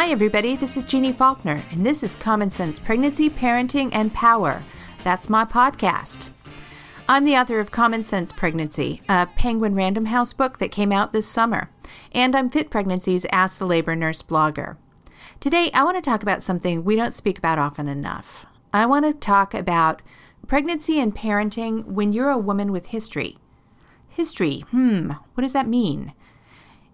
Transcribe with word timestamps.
Hi, 0.00 0.08
everybody. 0.08 0.56
This 0.56 0.78
is 0.78 0.86
Jeanne 0.86 1.12
Faulkner, 1.12 1.62
and 1.72 1.84
this 1.84 2.02
is 2.02 2.16
Common 2.16 2.48
Sense 2.48 2.78
Pregnancy, 2.78 3.28
Parenting, 3.28 3.90
and 3.92 4.10
Power. 4.14 4.64
That's 5.04 5.28
my 5.28 5.44
podcast. 5.44 6.30
I'm 7.06 7.26
the 7.26 7.36
author 7.36 7.60
of 7.60 7.70
Common 7.70 8.02
Sense 8.02 8.32
Pregnancy, 8.32 9.02
a 9.10 9.26
Penguin 9.26 9.74
Random 9.74 10.06
House 10.06 10.32
book 10.32 10.56
that 10.56 10.70
came 10.72 10.90
out 10.90 11.12
this 11.12 11.26
summer, 11.26 11.68
and 12.12 12.34
I'm 12.34 12.48
Fit 12.48 12.70
Pregnancy's 12.70 13.26
Ask 13.30 13.58
the 13.58 13.66
Labor 13.66 13.94
Nurse 13.94 14.22
blogger. 14.22 14.78
Today, 15.38 15.70
I 15.74 15.84
want 15.84 16.02
to 16.02 16.10
talk 16.10 16.22
about 16.22 16.42
something 16.42 16.82
we 16.82 16.96
don't 16.96 17.12
speak 17.12 17.36
about 17.36 17.58
often 17.58 17.86
enough. 17.86 18.46
I 18.72 18.86
want 18.86 19.04
to 19.04 19.12
talk 19.12 19.52
about 19.52 20.00
pregnancy 20.46 20.98
and 20.98 21.14
parenting 21.14 21.84
when 21.84 22.14
you're 22.14 22.30
a 22.30 22.38
woman 22.38 22.72
with 22.72 22.86
history. 22.86 23.36
History, 24.08 24.60
hmm, 24.70 25.10
what 25.34 25.42
does 25.42 25.52
that 25.52 25.68
mean? 25.68 26.14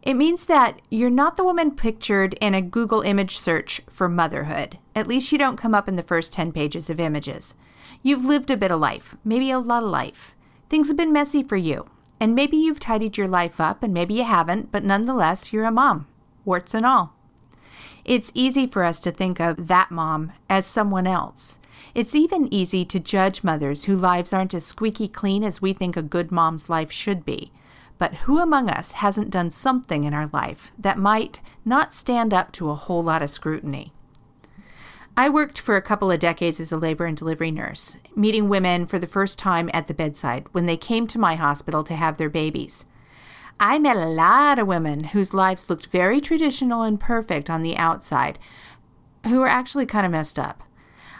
It 0.07 0.15
means 0.15 0.45
that 0.45 0.81
you're 0.89 1.11
not 1.11 1.37
the 1.37 1.43
woman 1.43 1.73
pictured 1.73 2.35
in 2.35 2.55
a 2.55 2.63
Google 2.63 3.01
image 3.01 3.37
search 3.37 3.81
for 3.91 4.09
motherhood. 4.09 4.79
At 4.95 5.09
least 5.09 5.33
you 5.33 5.37
don't 5.37 5.57
come 5.57 5.75
up 5.75 5.89
in 5.89 5.97
the 5.97 6.03
first 6.05 6.33
10 6.33 6.53
pages 6.53 6.89
of 6.89 7.01
images. 7.01 7.57
You've 8.05 8.25
lived 8.25 8.53
a 8.53 8.57
bit 8.57 8.71
of 8.71 8.79
life, 8.79 9.17
maybe 9.25 9.51
a 9.51 9.59
lot 9.59 9.83
of 9.83 9.91
life. 9.91 10.33
Things 10.69 10.87
have 10.87 10.97
been 10.97 11.13
messy 11.13 11.43
for 11.43 11.57
you, 11.57 11.87
and 12.21 12.37
maybe 12.37 12.57
you've 12.57 12.79
tidied 12.79 13.19
your 13.19 13.27
life 13.27 13.61
up, 13.61 13.83
and 13.83 13.93
maybe 13.93 14.15
you 14.15 14.23
haven't, 14.23 14.71
but 14.71 14.85
nonetheless, 14.85 15.53
you're 15.53 15.65
a 15.65 15.73
mom, 15.73 16.07
warts 16.45 16.73
and 16.73 16.87
all. 16.87 17.13
It's 18.05 18.31
easy 18.33 18.69
for 18.69 18.85
us 18.85 19.01
to 19.01 19.11
think 19.11 19.41
of 19.41 19.67
that 19.67 19.91
mom 19.91 20.31
as 20.49 20.67
someone 20.67 21.09
else. 21.09 21.59
It's 21.97 22.15
even 22.15 22.55
easy 22.55 22.85
to 22.85 23.01
judge 23.01 23.43
mothers 23.43 23.85
whose 23.85 23.99
lives 23.99 24.33
aren't 24.33 24.55
as 24.55 24.65
squeaky 24.65 25.09
clean 25.09 25.43
as 25.43 25.61
we 25.61 25.73
think 25.73 25.97
a 25.97 26.03
good 26.03 26.31
mom's 26.31 26.69
life 26.69 26.93
should 26.93 27.25
be. 27.25 27.51
But 27.99 28.15
who 28.15 28.39
among 28.39 28.69
us 28.69 28.93
hasn't 28.93 29.31
done 29.31 29.51
something 29.51 30.05
in 30.05 30.13
our 30.13 30.29
life 30.33 30.71
that 30.79 30.99
might 30.99 31.41
not 31.65 31.95
stand 31.95 32.35
up 32.35 32.53
to 32.53 32.71
a 32.71 32.75
whole 32.75 33.03
lot 33.03 33.23
of 33.23 33.31
scrutiny? 33.31 33.93
I 35.17 35.31
worked 35.31 35.59
for 35.59 35.77
a 35.77 35.83
couple 35.83 36.11
of 36.11 36.21
decades 36.21 36.61
as 36.61 36.73
a 36.73 36.77
labor 36.77 37.07
and 37.07 37.17
delivery 37.17 37.51
nurse, 37.51 37.97
meeting 38.15 38.51
women 38.51 38.87
for 38.87 38.99
the 38.99 39.07
first 39.07 39.39
time 39.39 39.71
at 39.73 39.87
the 39.89 39.95
bedside 39.95 40.47
when 40.53 40.67
they 40.67 40.77
came 40.77 41.07
to 41.07 41.19
my 41.19 41.37
hospital 41.37 41.83
to 41.85 41.95
have 41.95 42.19
their 42.19 42.29
babies. 42.29 42.85
I 43.59 43.79
met 43.79 43.97
a 43.97 44.07
lot 44.07 44.59
of 44.59 44.67
women 44.67 45.05
whose 45.05 45.33
lives 45.33 45.71
looked 45.71 45.87
very 45.87 46.21
traditional 46.21 46.83
and 46.83 47.01
perfect 47.01 47.49
on 47.49 47.63
the 47.63 47.79
outside, 47.79 48.39
who 49.25 49.41
were 49.41 49.47
actually 49.47 49.87
kind 49.87 50.05
of 50.05 50.13
messed 50.13 50.39
up. 50.39 50.63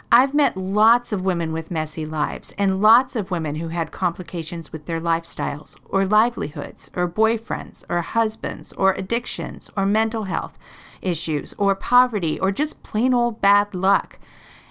I've 0.09 0.33
met 0.33 0.55
lots 0.55 1.11
of 1.11 1.25
women 1.25 1.51
with 1.51 1.69
messy 1.69 2.05
lives 2.05 2.53
and 2.57 2.81
lots 2.81 3.17
of 3.17 3.29
women 3.29 3.55
who 3.55 3.67
had 3.67 3.91
complications 3.91 4.71
with 4.71 4.85
their 4.85 5.01
lifestyles 5.01 5.75
or 5.83 6.05
livelihoods 6.05 6.89
or 6.95 7.09
boyfriends 7.09 7.83
or 7.89 8.01
husbands 8.01 8.71
or 8.71 8.93
addictions 8.93 9.69
or 9.75 9.85
mental 9.85 10.23
health 10.23 10.57
issues 11.01 11.53
or 11.57 11.75
poverty 11.75 12.39
or 12.39 12.53
just 12.53 12.83
plain 12.83 13.13
old 13.13 13.41
bad 13.41 13.75
luck. 13.75 14.17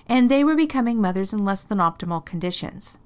And 0.06 0.30
they 0.30 0.42
were 0.42 0.56
becoming 0.56 1.02
mothers 1.02 1.34
in 1.34 1.44
less 1.44 1.62
than 1.62 1.78
optimal 1.78 2.24
conditions. 2.24 2.96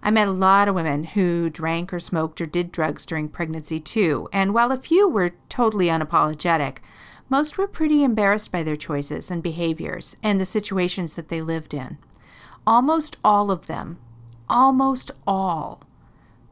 I 0.00 0.12
met 0.12 0.28
a 0.28 0.32
lot 0.32 0.68
of 0.68 0.76
women 0.76 1.02
who 1.02 1.50
drank 1.50 1.92
or 1.92 1.98
smoked 1.98 2.40
or 2.40 2.46
did 2.46 2.70
drugs 2.70 3.04
during 3.04 3.28
pregnancy 3.28 3.80
too, 3.80 4.28
and 4.32 4.54
while 4.54 4.70
a 4.70 4.76
few 4.76 5.08
were 5.08 5.32
totally 5.48 5.86
unapologetic, 5.86 6.78
most 7.30 7.56
were 7.56 7.66
pretty 7.66 8.04
embarrassed 8.04 8.52
by 8.52 8.62
their 8.62 8.76
choices 8.76 9.30
and 9.30 9.42
behaviors 9.42 10.16
and 10.22 10.38
the 10.38 10.44
situations 10.44 11.14
that 11.14 11.28
they 11.28 11.40
lived 11.40 11.72
in. 11.72 11.96
Almost 12.66 13.16
all 13.24 13.50
of 13.50 13.66
them, 13.66 13.98
almost 14.48 15.10
all, 15.26 15.82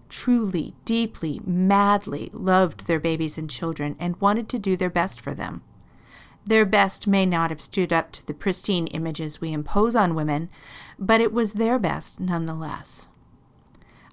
truly, 0.09 0.75
deeply, 0.85 1.41
madly 1.45 2.31
loved 2.33 2.87
their 2.87 3.01
babies 3.01 3.37
and 3.37 3.51
children 3.51 3.97
and 3.99 4.21
wanted 4.21 4.49
to 4.49 4.59
do 4.59 4.77
their 4.77 4.89
best 4.89 5.21
for 5.21 5.35
them. 5.35 5.63
Their 6.47 6.65
best 6.65 7.07
may 7.07 7.27
not 7.27 7.51
have 7.51 7.61
stood 7.61 7.93
up 7.93 8.11
to 8.13 8.27
the 8.27 8.33
pristine 8.33 8.87
images 8.87 9.41
we 9.41 9.53
impose 9.53 9.95
on 9.95 10.15
women, 10.15 10.49
but 10.99 11.21
it 11.21 11.33
was 11.33 11.55
their 11.55 11.79
best 11.79 12.21
nonetheless. 12.21 13.09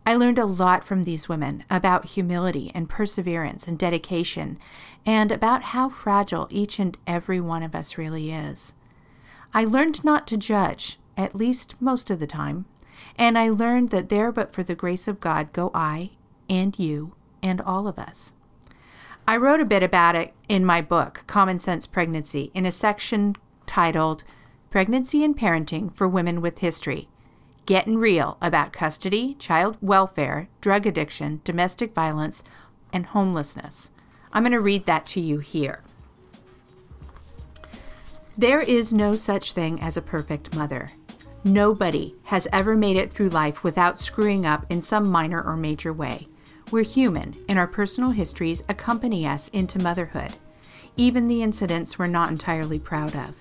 I 0.05 0.15
learned 0.15 0.37
a 0.37 0.45
lot 0.45 0.83
from 0.83 1.03
these 1.03 1.29
women 1.29 1.63
about 1.69 2.05
humility 2.05 2.71
and 2.75 2.89
perseverance 2.89 3.67
and 3.67 3.79
dedication, 3.79 4.59
and 5.05 5.31
about 5.31 5.63
how 5.63 5.89
fragile 5.89 6.47
each 6.49 6.79
and 6.79 6.97
every 7.05 7.39
one 7.39 7.63
of 7.63 7.75
us 7.75 7.97
really 7.97 8.31
is. 8.31 8.73
I 9.53 9.63
learned 9.63 10.03
not 10.03 10.27
to 10.27 10.37
judge, 10.37 10.99
at 11.15 11.35
least 11.35 11.75
most 11.79 12.09
of 12.09 12.19
the 12.19 12.27
time, 12.27 12.65
and 13.17 13.37
I 13.37 13.49
learned 13.49 13.89
that 13.91 14.09
there 14.09 14.31
but 14.31 14.53
for 14.53 14.63
the 14.63 14.75
grace 14.75 15.07
of 15.07 15.21
God 15.21 15.53
go 15.53 15.71
I, 15.73 16.11
and 16.49 16.77
you, 16.77 17.13
and 17.41 17.61
all 17.61 17.87
of 17.87 17.99
us. 17.99 18.33
I 19.27 19.37
wrote 19.37 19.59
a 19.59 19.65
bit 19.65 19.83
about 19.83 20.15
it 20.15 20.33
in 20.47 20.65
my 20.65 20.81
book, 20.81 21.23
Common 21.27 21.59
Sense 21.59 21.87
Pregnancy, 21.87 22.51
in 22.53 22.65
a 22.65 22.71
section 22.71 23.35
titled 23.65 24.23
Pregnancy 24.69 25.23
and 25.23 25.37
Parenting 25.37 25.93
for 25.93 26.07
Women 26.07 26.41
with 26.41 26.59
History 26.59 27.07
getting 27.65 27.97
real 27.97 28.37
about 28.41 28.73
custody, 28.73 29.33
child 29.35 29.77
welfare, 29.81 30.47
drug 30.61 30.85
addiction, 30.85 31.41
domestic 31.43 31.93
violence, 31.93 32.43
and 32.93 33.07
homelessness. 33.07 33.89
I'm 34.35 34.43
going 34.43 34.51
to 34.51 34.59
read 34.59 34.85
that 34.85 35.05
to 35.07 35.21
you 35.21 35.39
here. 35.39 35.81
There 38.37 38.59
is 38.59 38.91
no 38.91 39.15
such 39.15 39.53
thing 39.53 39.79
as 39.79 39.95
a 39.95 40.01
perfect 40.01 40.53
mother. 40.53 40.91
Nobody 41.45 42.15
has 42.25 42.45
ever 42.51 42.75
made 42.75 42.97
it 42.97 43.09
through 43.09 43.29
life 43.29 43.63
without 43.63 43.97
screwing 43.97 44.45
up 44.45 44.65
in 44.69 44.81
some 44.81 45.09
minor 45.09 45.41
or 45.41 45.55
major 45.55 45.93
way. 45.93 46.27
We're 46.69 46.83
human, 46.83 47.37
and 47.47 47.57
our 47.57 47.65
personal 47.67 48.09
histories 48.09 48.61
accompany 48.67 49.25
us 49.25 49.47
into 49.49 49.79
motherhood, 49.79 50.33
even 50.97 51.29
the 51.29 51.41
incidents 51.41 51.97
we're 51.97 52.07
not 52.07 52.29
entirely 52.29 52.77
proud 52.77 53.15
of. 53.15 53.37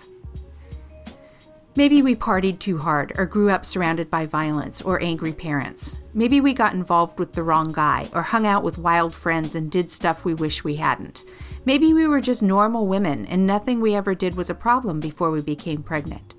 Maybe 1.77 2.03
we 2.03 2.15
partied 2.15 2.61
too 2.61 2.79
hard 2.79 3.13
or 3.19 3.27
grew 3.27 3.51
up 3.51 3.67
surrounded 3.67 4.09
by 4.09 4.27
violence 4.27 4.81
or 4.81 5.03
angry 5.03 5.33
parents. 5.33 5.99
Maybe 6.15 6.41
we 6.41 6.55
got 6.55 6.75
involved 6.75 7.19
with 7.19 7.33
the 7.33 7.43
wrong 7.43 7.73
guy 7.73 8.09
or 8.15 8.23
hung 8.23 8.47
out 8.47 8.63
with 8.63 8.79
wild 8.79 9.13
friends 9.13 9.57
and 9.57 9.73
did 9.73 9.91
stuff 9.91 10.25
we 10.25 10.35
wish 10.35 10.63
we 10.63 10.77
hadn't. 10.77 11.25
Maybe 11.65 11.93
we 11.93 12.07
were 12.07 12.21
just 12.21 12.45
normal 12.45 12.87
women 12.87 13.27
and 13.27 13.45
nothing 13.45 13.81
we 13.81 13.97
ever 13.97 14.15
did 14.15 14.37
was 14.37 14.51
a 14.51 14.55
problem 14.55 15.01
before 15.01 15.33
we 15.33 15.41
became 15.41 15.83
pregnant. 15.83 16.35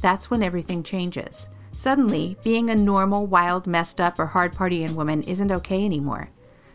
That's 0.00 0.30
when 0.30 0.44
everything 0.44 0.84
changes. 0.84 1.48
Suddenly, 1.76 2.36
being 2.44 2.70
a 2.70 2.76
normal, 2.76 3.26
wild, 3.26 3.66
messed 3.66 4.00
up, 4.00 4.20
or 4.20 4.26
hard 4.26 4.52
partying 4.52 4.94
woman 4.94 5.24
isn't 5.24 5.50
okay 5.50 5.84
anymore. 5.84 6.30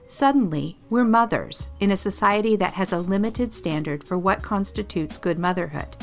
Suddenly, 0.07 0.77
we're 0.89 1.05
mothers 1.05 1.69
in 1.79 1.91
a 1.91 1.97
society 1.97 2.57
that 2.57 2.73
has 2.73 2.91
a 2.91 2.99
limited 2.99 3.53
standard 3.53 4.03
for 4.03 4.17
what 4.17 4.41
constitutes 4.41 5.17
good 5.17 5.39
motherhood. 5.39 5.95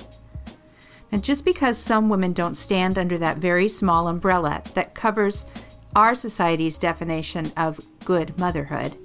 And 1.15 1.23
just 1.23 1.45
because 1.45 1.79
some 1.79 2.09
women 2.09 2.33
don't 2.33 2.57
stand 2.57 2.99
under 2.99 3.17
that 3.19 3.37
very 3.37 3.69
small 3.69 4.09
umbrella 4.09 4.61
that 4.75 4.97
covers 4.97 5.47
our 5.95 6.13
society's 6.13 6.77
definition 6.77 7.53
of 7.57 7.81
good 8.05 8.37
motherhood 8.37 8.99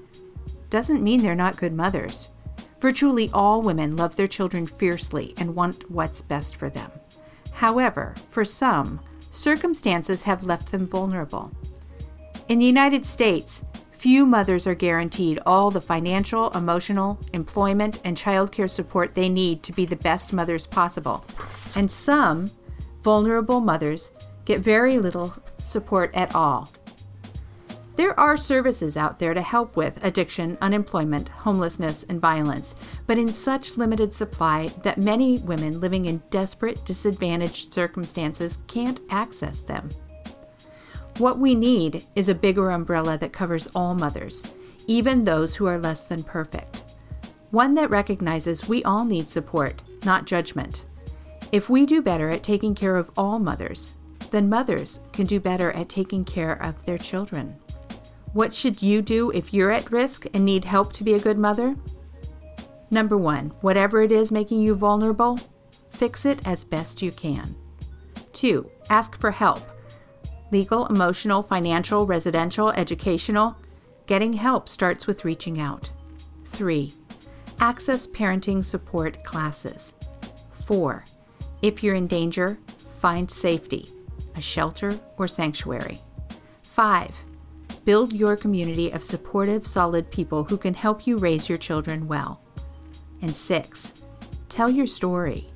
doesn't 0.71 1.03
mean 1.03 1.21
they're 1.21 1.35
not 1.35 1.55
good 1.55 1.71
mothers. 1.71 2.29
Virtually 2.79 3.29
all 3.31 3.61
women 3.61 3.95
love 3.95 4.15
their 4.15 4.25
children 4.25 4.65
fiercely 4.65 5.35
and 5.37 5.55
want 5.55 5.91
what's 5.91 6.23
best 6.23 6.55
for 6.55 6.67
them. 6.67 6.89
However, 7.51 8.15
for 8.27 8.43
some, 8.43 8.99
circumstances 9.29 10.23
have 10.23 10.47
left 10.47 10.71
them 10.71 10.87
vulnerable. 10.87 11.51
In 12.47 12.57
the 12.57 12.65
United 12.65 13.05
States, 13.05 13.63
few 13.91 14.25
mothers 14.25 14.65
are 14.65 14.73
guaranteed 14.73 15.37
all 15.45 15.69
the 15.69 15.79
financial, 15.79 16.49
emotional, 16.57 17.19
employment, 17.33 18.01
and 18.03 18.17
childcare 18.17 18.69
support 18.69 19.13
they 19.13 19.29
need 19.29 19.61
to 19.61 19.73
be 19.73 19.85
the 19.85 19.95
best 19.97 20.33
mothers 20.33 20.65
possible 20.65 21.23
and 21.75 21.89
some 21.89 22.51
vulnerable 23.03 23.59
mothers 23.59 24.11
get 24.45 24.59
very 24.59 24.97
little 24.97 25.33
support 25.61 26.13
at 26.15 26.33
all. 26.35 26.69
There 27.95 28.17
are 28.17 28.37
services 28.37 28.95
out 28.95 29.19
there 29.19 29.33
to 29.33 29.41
help 29.41 29.75
with 29.75 30.03
addiction, 30.05 30.57
unemployment, 30.61 31.27
homelessness, 31.27 32.03
and 32.03 32.21
violence, 32.21 32.77
but 33.07 33.17
in 33.17 33.33
such 33.33 33.75
limited 33.75 34.13
supply 34.13 34.69
that 34.83 34.97
many 34.97 35.39
women 35.39 35.81
living 35.81 36.05
in 36.05 36.23
desperate, 36.29 36.85
disadvantaged 36.85 37.73
circumstances 37.73 38.59
can't 38.67 39.01
access 39.09 39.61
them. 39.61 39.89
What 41.17 41.39
we 41.39 41.55
need 41.55 42.05
is 42.15 42.29
a 42.29 42.33
bigger 42.33 42.69
umbrella 42.69 43.17
that 43.17 43.33
covers 43.33 43.67
all 43.75 43.93
mothers, 43.93 44.45
even 44.87 45.23
those 45.23 45.53
who 45.53 45.65
are 45.65 45.77
less 45.77 46.03
than 46.03 46.23
perfect. 46.23 46.83
One 47.51 47.73
that 47.75 47.89
recognizes 47.89 48.69
we 48.69 48.81
all 48.85 49.03
need 49.03 49.27
support, 49.27 49.81
not 50.05 50.25
judgment. 50.25 50.85
If 51.51 51.67
we 51.67 51.85
do 51.87 52.01
better 52.01 52.29
at 52.29 52.43
taking 52.43 52.75
care 52.75 52.95
of 52.95 53.09
all 53.17 53.39
mothers, 53.39 53.95
then 54.29 54.49
mothers 54.49 54.99
can 55.11 55.25
do 55.25 55.39
better 55.39 55.71
at 55.71 55.89
taking 55.89 56.23
care 56.23 56.61
of 56.61 56.85
their 56.85 56.97
children. 56.97 57.55
What 58.33 58.53
should 58.53 58.83
you 58.83 59.01
do 59.01 59.31
if 59.31 59.51
you're 59.51 59.71
at 59.71 59.91
risk 59.91 60.27
and 60.35 60.45
need 60.45 60.63
help 60.63 60.93
to 60.93 61.03
be 61.03 61.15
a 61.15 61.19
good 61.19 61.39
mother? 61.39 61.75
Number 62.91 63.17
one, 63.17 63.51
whatever 63.61 64.03
it 64.03 64.11
is 64.11 64.31
making 64.31 64.59
you 64.59 64.75
vulnerable, 64.75 65.39
fix 65.89 66.25
it 66.25 66.39
as 66.47 66.63
best 66.63 67.01
you 67.01 67.11
can. 67.11 67.55
Two, 68.31 68.69
ask 68.89 69.19
for 69.19 69.31
help 69.31 69.61
legal, 70.51 70.87
emotional, 70.87 71.41
financial, 71.43 72.05
residential, 72.05 72.71
educational. 72.71 73.55
Getting 74.07 74.33
help 74.33 74.67
starts 74.67 75.05
with 75.05 75.25
reaching 75.25 75.61
out. 75.61 75.91
Three, 76.45 76.93
access 77.59 78.07
parenting 78.07 78.65
support 78.65 79.23
classes. 79.23 79.93
Four, 80.49 81.03
if 81.61 81.83
you're 81.83 81.95
in 81.95 82.07
danger, 82.07 82.57
find 82.99 83.29
safety, 83.29 83.89
a 84.35 84.41
shelter 84.41 84.99
or 85.17 85.27
sanctuary. 85.27 85.99
Five, 86.61 87.15
build 87.85 88.13
your 88.13 88.37
community 88.37 88.91
of 88.91 89.03
supportive, 89.03 89.65
solid 89.65 90.09
people 90.11 90.43
who 90.43 90.57
can 90.57 90.73
help 90.73 91.05
you 91.05 91.17
raise 91.17 91.49
your 91.49 91.57
children 91.57 92.07
well. 92.07 92.41
And 93.21 93.35
six, 93.35 93.93
tell 94.47 94.69
your 94.69 94.87
story. 94.87 95.47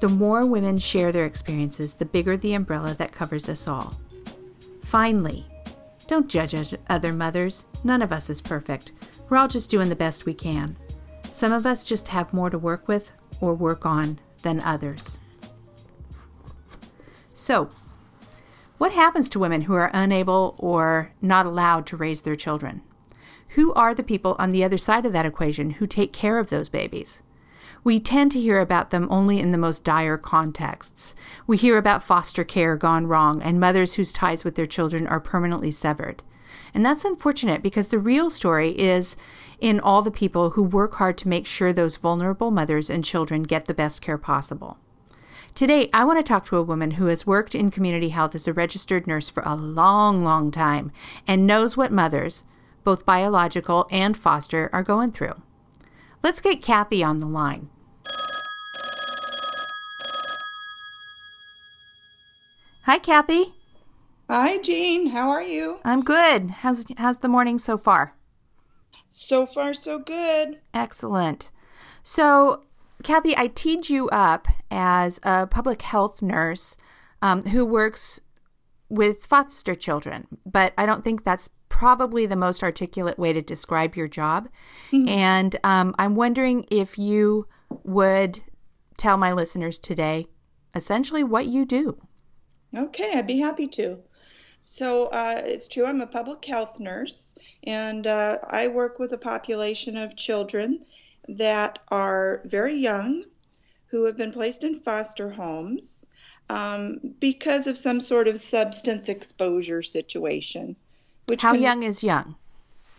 The 0.00 0.08
more 0.08 0.46
women 0.46 0.78
share 0.78 1.12
their 1.12 1.26
experiences, 1.26 1.92
the 1.94 2.06
bigger 2.06 2.36
the 2.36 2.54
umbrella 2.54 2.94
that 2.94 3.12
covers 3.12 3.48
us 3.48 3.68
all. 3.68 3.94
Finally, 4.84 5.44
don't 6.06 6.28
judge 6.28 6.74
other 6.88 7.12
mothers. 7.12 7.66
None 7.84 8.02
of 8.02 8.12
us 8.12 8.30
is 8.30 8.40
perfect. 8.40 8.92
We're 9.28 9.36
all 9.36 9.46
just 9.46 9.70
doing 9.70 9.88
the 9.88 9.94
best 9.94 10.26
we 10.26 10.34
can. 10.34 10.76
Some 11.30 11.52
of 11.52 11.66
us 11.66 11.84
just 11.84 12.08
have 12.08 12.32
more 12.32 12.50
to 12.50 12.58
work 12.58 12.88
with 12.88 13.10
or 13.40 13.54
work 13.54 13.86
on 13.86 14.18
than 14.42 14.60
others. 14.60 15.18
So, 17.40 17.70
what 18.76 18.92
happens 18.92 19.30
to 19.30 19.38
women 19.38 19.62
who 19.62 19.72
are 19.72 19.90
unable 19.94 20.54
or 20.58 21.12
not 21.22 21.46
allowed 21.46 21.86
to 21.86 21.96
raise 21.96 22.20
their 22.20 22.36
children? 22.36 22.82
Who 23.56 23.72
are 23.72 23.94
the 23.94 24.02
people 24.02 24.36
on 24.38 24.50
the 24.50 24.62
other 24.62 24.76
side 24.76 25.06
of 25.06 25.14
that 25.14 25.24
equation 25.24 25.70
who 25.70 25.86
take 25.86 26.12
care 26.12 26.36
of 26.38 26.50
those 26.50 26.68
babies? 26.68 27.22
We 27.82 27.98
tend 27.98 28.30
to 28.32 28.40
hear 28.40 28.60
about 28.60 28.90
them 28.90 29.08
only 29.10 29.40
in 29.40 29.52
the 29.52 29.58
most 29.58 29.84
dire 29.84 30.18
contexts. 30.18 31.14
We 31.46 31.56
hear 31.56 31.78
about 31.78 32.04
foster 32.04 32.44
care 32.44 32.76
gone 32.76 33.06
wrong 33.06 33.40
and 33.40 33.58
mothers 33.58 33.94
whose 33.94 34.12
ties 34.12 34.44
with 34.44 34.54
their 34.54 34.66
children 34.66 35.06
are 35.06 35.18
permanently 35.18 35.70
severed. 35.70 36.22
And 36.74 36.84
that's 36.84 37.06
unfortunate 37.06 37.62
because 37.62 37.88
the 37.88 37.98
real 37.98 38.28
story 38.28 38.78
is 38.78 39.16
in 39.60 39.80
all 39.80 40.02
the 40.02 40.10
people 40.10 40.50
who 40.50 40.62
work 40.62 40.96
hard 40.96 41.16
to 41.16 41.28
make 41.28 41.46
sure 41.46 41.72
those 41.72 41.96
vulnerable 41.96 42.50
mothers 42.50 42.90
and 42.90 43.02
children 43.02 43.44
get 43.44 43.64
the 43.64 43.72
best 43.72 44.02
care 44.02 44.18
possible. 44.18 44.76
Today, 45.54 45.90
I 45.92 46.04
want 46.04 46.18
to 46.18 46.22
talk 46.22 46.46
to 46.46 46.56
a 46.56 46.62
woman 46.62 46.92
who 46.92 47.06
has 47.06 47.26
worked 47.26 47.54
in 47.54 47.70
community 47.70 48.10
health 48.10 48.34
as 48.34 48.46
a 48.46 48.52
registered 48.52 49.06
nurse 49.06 49.28
for 49.28 49.42
a 49.44 49.56
long, 49.56 50.20
long 50.20 50.50
time 50.50 50.92
and 51.26 51.46
knows 51.46 51.76
what 51.76 51.92
mothers, 51.92 52.44
both 52.84 53.04
biological 53.04 53.86
and 53.90 54.16
foster, 54.16 54.70
are 54.72 54.82
going 54.82 55.12
through. 55.12 55.42
Let's 56.22 56.40
get 56.40 56.62
Kathy 56.62 57.02
on 57.02 57.18
the 57.18 57.26
line. 57.26 57.68
Hi, 62.84 62.98
Kathy. 62.98 63.52
Hi, 64.28 64.58
Jean. 64.58 65.08
How 65.08 65.28
are 65.30 65.42
you? 65.42 65.80
I'm 65.84 66.02
good. 66.02 66.50
How's 66.50 66.84
how's 66.96 67.18
the 67.18 67.28
morning 67.28 67.58
so 67.58 67.76
far? 67.76 68.14
So 69.08 69.44
far, 69.44 69.74
so 69.74 69.98
good. 69.98 70.60
Excellent. 70.72 71.50
So, 72.02 72.62
Kathy, 73.02 73.36
I 73.36 73.48
teed 73.48 73.88
you 73.88 74.08
up 74.10 74.46
as 74.70 75.20
a 75.22 75.46
public 75.46 75.82
health 75.82 76.22
nurse 76.22 76.76
um, 77.22 77.42
who 77.42 77.64
works 77.64 78.20
with 78.88 79.26
foster 79.26 79.74
children, 79.74 80.26
but 80.44 80.72
I 80.76 80.86
don't 80.86 81.04
think 81.04 81.24
that's 81.24 81.50
probably 81.68 82.26
the 82.26 82.36
most 82.36 82.62
articulate 82.62 83.18
way 83.18 83.32
to 83.32 83.40
describe 83.40 83.96
your 83.96 84.08
job. 84.08 84.48
Mm-hmm. 84.92 85.08
And 85.08 85.56
um, 85.64 85.94
I'm 85.98 86.16
wondering 86.16 86.66
if 86.70 86.98
you 86.98 87.46
would 87.84 88.40
tell 88.96 89.16
my 89.16 89.32
listeners 89.32 89.78
today 89.78 90.26
essentially 90.74 91.24
what 91.24 91.46
you 91.46 91.64
do. 91.64 91.96
Okay, 92.76 93.12
I'd 93.14 93.26
be 93.26 93.38
happy 93.38 93.68
to. 93.68 94.00
So 94.62 95.06
uh, 95.06 95.42
it's 95.44 95.68
true, 95.68 95.86
I'm 95.86 96.00
a 96.00 96.06
public 96.06 96.44
health 96.44 96.78
nurse, 96.78 97.34
and 97.64 98.06
uh, 98.06 98.38
I 98.46 98.68
work 98.68 98.98
with 98.98 99.12
a 99.12 99.18
population 99.18 99.96
of 99.96 100.16
children 100.16 100.84
that 101.28 101.78
are 101.88 102.42
very 102.44 102.74
young 102.74 103.24
who 103.90 104.04
have 104.04 104.16
been 104.16 104.32
placed 104.32 104.64
in 104.64 104.78
foster 104.78 105.28
homes 105.28 106.06
um, 106.48 107.00
because 107.18 107.66
of 107.66 107.76
some 107.76 108.00
sort 108.00 108.28
of 108.28 108.38
substance 108.38 109.08
exposure 109.08 109.82
situation. 109.82 110.76
Which 111.26 111.42
How 111.42 111.54
young 111.54 111.82
is 111.82 112.02
young? 112.02 112.36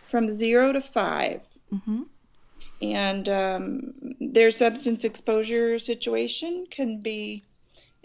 From 0.04 0.28
zero 0.28 0.72
to 0.72 0.80
5 0.80 1.58
mm-hmm. 1.72 2.02
And 2.82 3.28
um, 3.28 3.94
their 4.20 4.50
substance 4.50 5.04
exposure 5.04 5.78
situation 5.78 6.66
can 6.68 7.00
be 7.00 7.44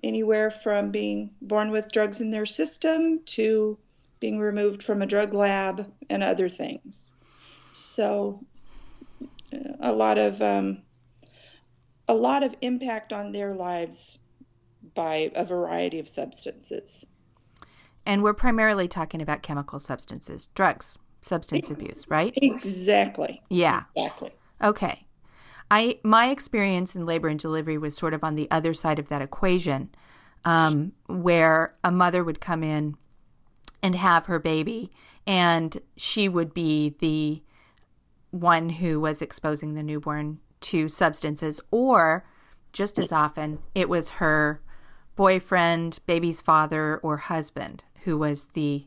anywhere 0.03 0.51
from 0.51 0.91
being 0.91 1.31
born 1.41 1.71
with 1.71 1.91
drugs 1.91 2.21
in 2.21 2.29
their 2.29 2.45
system 2.45 3.21
to 3.25 3.77
being 4.19 4.39
removed 4.39 4.83
from 4.83 5.01
a 5.01 5.07
drug 5.07 5.33
lab 5.33 5.91
and 6.09 6.21
other 6.21 6.49
things. 6.49 7.11
So, 7.73 8.43
a 9.79 9.93
lot 9.93 10.17
of 10.17 10.41
um, 10.41 10.83
a 12.07 12.13
lot 12.13 12.43
of 12.43 12.55
impact 12.61 13.13
on 13.13 13.31
their 13.31 13.53
lives 13.53 14.19
by 14.95 15.31
a 15.35 15.43
variety 15.43 15.99
of 15.99 16.07
substances. 16.07 17.05
And 18.05 18.23
we're 18.23 18.33
primarily 18.33 18.87
talking 18.87 19.21
about 19.21 19.41
chemical 19.43 19.79
substances, 19.79 20.47
drugs, 20.55 20.97
substance 21.21 21.69
abuse, 21.69 22.05
right? 22.07 22.33
Exactly. 22.37 23.41
Yeah. 23.49 23.83
Exactly. 23.95 24.31
Okay. 24.63 25.05
I 25.69 25.99
my 26.03 26.29
experience 26.29 26.95
in 26.95 27.05
labor 27.05 27.27
and 27.27 27.39
delivery 27.39 27.77
was 27.77 27.97
sort 27.97 28.13
of 28.13 28.23
on 28.23 28.35
the 28.35 28.49
other 28.49 28.73
side 28.73 28.99
of 28.99 29.09
that 29.09 29.21
equation, 29.21 29.89
um, 30.45 30.93
where 31.07 31.75
a 31.83 31.91
mother 31.91 32.23
would 32.23 32.39
come 32.39 32.63
in 32.63 32.95
and 33.83 33.95
have 33.95 34.27
her 34.27 34.39
baby, 34.39 34.91
and 35.25 35.77
she 35.97 36.29
would 36.29 36.53
be 36.53 36.95
the 36.99 37.43
one 38.31 38.69
who 38.69 38.99
was 38.99 39.21
exposing 39.21 39.73
the 39.73 39.83
newborn 39.83 40.39
to 40.61 40.87
substances, 40.87 41.61
or 41.71 42.25
just 42.73 42.99
as 42.99 43.11
often, 43.11 43.59
it 43.73 43.89
was 43.89 44.07
her 44.09 44.61
boyfriend, 45.15 45.99
baby's 46.05 46.41
father, 46.41 46.97
or 46.97 47.17
husband 47.17 47.83
who 48.03 48.17
was 48.17 48.47
the 48.53 48.85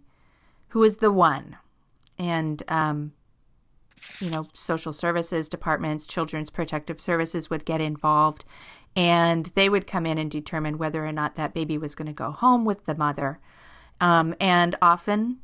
who 0.68 0.80
was 0.80 0.98
the 0.98 1.12
one, 1.12 1.56
and 2.18 2.62
um, 2.68 3.12
you 4.20 4.30
know, 4.30 4.46
social 4.52 4.92
services 4.92 5.48
departments, 5.48 6.06
children's 6.06 6.50
protective 6.50 7.00
services 7.00 7.50
would 7.50 7.64
get 7.64 7.80
involved, 7.80 8.44
and 8.94 9.46
they 9.54 9.68
would 9.68 9.86
come 9.86 10.06
in 10.06 10.18
and 10.18 10.30
determine 10.30 10.78
whether 10.78 11.04
or 11.04 11.12
not 11.12 11.34
that 11.34 11.54
baby 11.54 11.76
was 11.76 11.94
going 11.94 12.06
to 12.06 12.12
go 12.12 12.30
home 12.30 12.64
with 12.64 12.86
the 12.86 12.94
mother, 12.94 13.40
um, 14.00 14.34
and 14.40 14.76
often 14.80 15.38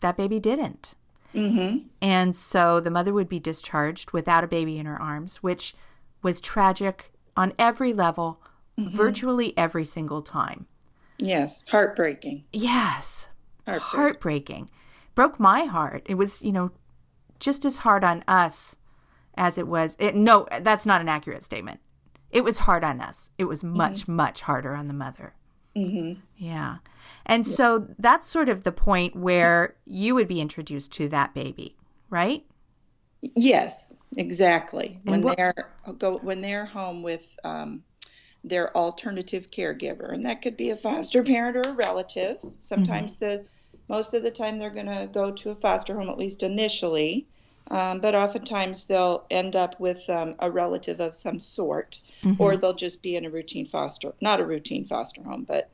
that 0.00 0.16
baby 0.16 0.40
didn't. 0.40 0.94
Mm-hmm. 1.34 1.86
And 2.00 2.36
so 2.36 2.80
the 2.80 2.90
mother 2.90 3.12
would 3.12 3.28
be 3.28 3.40
discharged 3.40 4.12
without 4.12 4.44
a 4.44 4.48
baby 4.48 4.78
in 4.78 4.86
her 4.86 5.00
arms, 5.00 5.36
which 5.36 5.74
was 6.22 6.40
tragic 6.40 7.12
on 7.36 7.52
every 7.58 7.92
level, 7.92 8.40
mm-hmm. 8.78 8.94
virtually 8.94 9.56
every 9.56 9.84
single 9.84 10.22
time. 10.22 10.66
Yes, 11.18 11.62
heartbreaking. 11.68 12.44
Yes, 12.52 13.28
heartbreaking. 13.66 13.98
heartbreaking. 13.98 14.70
Broke 15.14 15.38
my 15.38 15.64
heart. 15.64 16.04
It 16.06 16.14
was, 16.14 16.42
you 16.42 16.52
know, 16.52 16.70
just 17.38 17.64
as 17.64 17.78
hard 17.78 18.04
on 18.04 18.24
us 18.26 18.76
as 19.36 19.58
it 19.58 19.66
was. 19.66 19.96
It, 19.98 20.14
no, 20.14 20.46
that's 20.60 20.86
not 20.86 21.00
an 21.00 21.08
accurate 21.08 21.42
statement. 21.42 21.80
It 22.30 22.44
was 22.44 22.58
hard 22.58 22.82
on 22.82 23.00
us. 23.00 23.30
It 23.38 23.44
was 23.44 23.62
much, 23.62 24.02
mm-hmm. 24.02 24.16
much 24.16 24.40
harder 24.42 24.74
on 24.74 24.86
the 24.86 24.94
mother. 24.94 25.34
Mm-hmm. 25.76 26.20
Yeah. 26.36 26.78
And 27.26 27.46
yeah. 27.46 27.54
so 27.54 27.86
that's 27.98 28.26
sort 28.26 28.48
of 28.48 28.64
the 28.64 28.72
point 28.72 29.16
where 29.16 29.76
you 29.86 30.14
would 30.14 30.28
be 30.28 30.40
introduced 30.40 30.92
to 30.92 31.08
that 31.08 31.34
baby, 31.34 31.76
right? 32.10 32.44
Yes, 33.22 33.96
exactly. 34.16 35.00
And 35.06 35.10
when 35.10 35.22
what, 35.22 35.36
they're 35.36 35.54
go 35.98 36.18
when 36.18 36.40
they're 36.40 36.64
home 36.64 37.02
with 37.02 37.38
um, 37.44 37.84
their 38.42 38.76
alternative 38.76 39.50
caregiver, 39.50 40.12
and 40.12 40.26
that 40.26 40.42
could 40.42 40.56
be 40.56 40.70
a 40.70 40.76
foster 40.76 41.22
parent 41.22 41.56
or 41.56 41.70
a 41.70 41.72
relative. 41.72 42.42
Sometimes 42.58 43.16
mm-hmm. 43.16 43.42
the 43.42 43.48
most 43.88 44.14
of 44.14 44.24
the 44.24 44.30
time 44.30 44.58
they're 44.58 44.70
going 44.70 44.86
to 44.86 45.08
go 45.12 45.30
to 45.30 45.50
a 45.50 45.54
foster 45.54 45.94
home 45.94 46.08
at 46.08 46.18
least 46.18 46.42
initially, 46.42 47.28
um, 47.72 48.00
but 48.00 48.14
oftentimes 48.14 48.86
they'll 48.86 49.24
end 49.30 49.56
up 49.56 49.80
with 49.80 50.08
um, 50.10 50.34
a 50.38 50.50
relative 50.50 51.00
of 51.00 51.16
some 51.16 51.40
sort, 51.40 52.02
mm-hmm. 52.22 52.40
or 52.40 52.56
they'll 52.56 52.74
just 52.74 53.00
be 53.00 53.16
in 53.16 53.24
a 53.24 53.30
routine 53.30 53.64
foster, 53.64 54.12
not 54.20 54.40
a 54.40 54.44
routine 54.44 54.84
foster 54.84 55.22
home, 55.22 55.44
but 55.44 55.70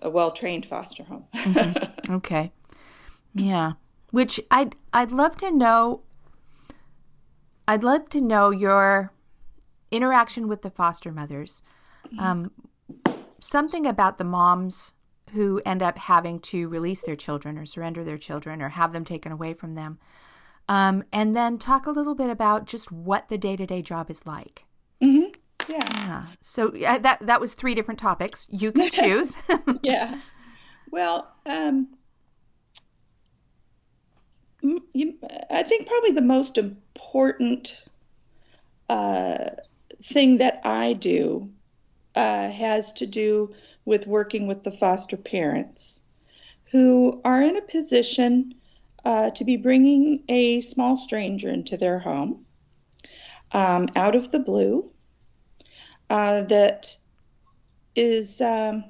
a 0.00 0.10
well-trained 0.10 0.66
foster 0.66 1.02
home. 1.02 1.24
mm-hmm. 1.34 1.88
Okay, 2.16 2.52
yeah. 3.34 3.72
Which 4.10 4.38
I'd 4.50 4.76
I'd 4.92 5.12
love 5.12 5.36
to 5.38 5.50
know. 5.50 6.02
I'd 7.66 7.84
love 7.84 8.10
to 8.10 8.20
know 8.20 8.50
your 8.50 9.12
interaction 9.90 10.46
with 10.46 10.60
the 10.60 10.70
foster 10.70 11.10
mothers. 11.10 11.62
Mm-hmm. 12.08 12.18
Um, 12.20 12.50
something 13.40 13.86
about 13.86 14.18
the 14.18 14.24
moms 14.24 14.92
who 15.32 15.62
end 15.64 15.82
up 15.82 15.96
having 15.96 16.40
to 16.40 16.68
release 16.68 17.02
their 17.02 17.16
children 17.16 17.56
or 17.56 17.64
surrender 17.64 18.04
their 18.04 18.18
children 18.18 18.60
or 18.60 18.70
have 18.70 18.92
them 18.92 19.04
taken 19.04 19.32
away 19.32 19.54
from 19.54 19.74
them. 19.74 19.98
Um, 20.68 21.04
and 21.12 21.36
then 21.36 21.58
talk 21.58 21.86
a 21.86 21.90
little 21.90 22.14
bit 22.14 22.30
about 22.30 22.66
just 22.66 22.90
what 22.92 23.28
the 23.28 23.38
day 23.38 23.56
to 23.56 23.66
day 23.66 23.82
job 23.82 24.10
is 24.10 24.26
like. 24.26 24.64
Mm-hmm. 25.02 25.32
Yeah. 25.68 25.88
yeah. 25.90 26.22
So 26.40 26.68
uh, 26.68 26.98
that 26.98 27.18
that 27.20 27.40
was 27.40 27.54
three 27.54 27.74
different 27.74 28.00
topics. 28.00 28.46
You 28.50 28.72
can 28.72 28.90
choose. 28.92 29.36
yeah. 29.82 30.18
Well, 30.92 31.34
um, 31.46 31.88
you, 34.60 35.14
I 35.50 35.62
think 35.62 35.86
probably 35.86 36.10
the 36.12 36.20
most 36.20 36.58
important 36.58 37.82
uh, 38.90 39.46
thing 40.02 40.36
that 40.36 40.60
I 40.64 40.92
do 40.92 41.50
uh, 42.14 42.50
has 42.50 42.92
to 42.94 43.06
do 43.06 43.54
with 43.86 44.06
working 44.06 44.46
with 44.46 44.62
the 44.62 44.70
foster 44.70 45.16
parents 45.16 46.02
who 46.70 47.20
are 47.24 47.40
in 47.40 47.56
a 47.56 47.62
position 47.62 48.54
uh, 49.04 49.30
to 49.30 49.44
be 49.44 49.56
bringing 49.56 50.22
a 50.28 50.60
small 50.60 50.96
stranger 50.96 51.48
into 51.48 51.76
their 51.76 51.98
home 51.98 52.44
um, 53.52 53.88
out 53.96 54.16
of 54.16 54.30
the 54.30 54.40
blue 54.40 54.90
uh, 56.10 56.44
that 56.44 56.96
is 57.94 58.40
um, 58.40 58.84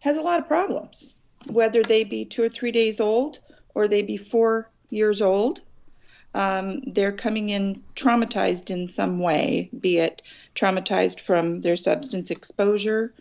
has 0.00 0.16
a 0.16 0.22
lot 0.22 0.40
of 0.40 0.48
problems, 0.48 1.14
whether 1.50 1.82
they 1.82 2.04
be 2.04 2.24
two 2.24 2.42
or 2.42 2.48
three 2.48 2.72
days 2.72 3.00
old 3.00 3.40
or 3.74 3.88
they 3.88 4.02
be 4.02 4.16
four 4.16 4.70
years 4.90 5.22
old. 5.22 5.60
Um, 6.34 6.82
they're 6.82 7.12
coming 7.12 7.48
in 7.48 7.82
traumatized 7.94 8.70
in 8.70 8.88
some 8.88 9.20
way, 9.20 9.70
be 9.78 9.98
it 9.98 10.22
traumatized 10.54 11.20
from 11.20 11.62
their 11.62 11.76
substance 11.76 12.30
exposure, 12.30 13.14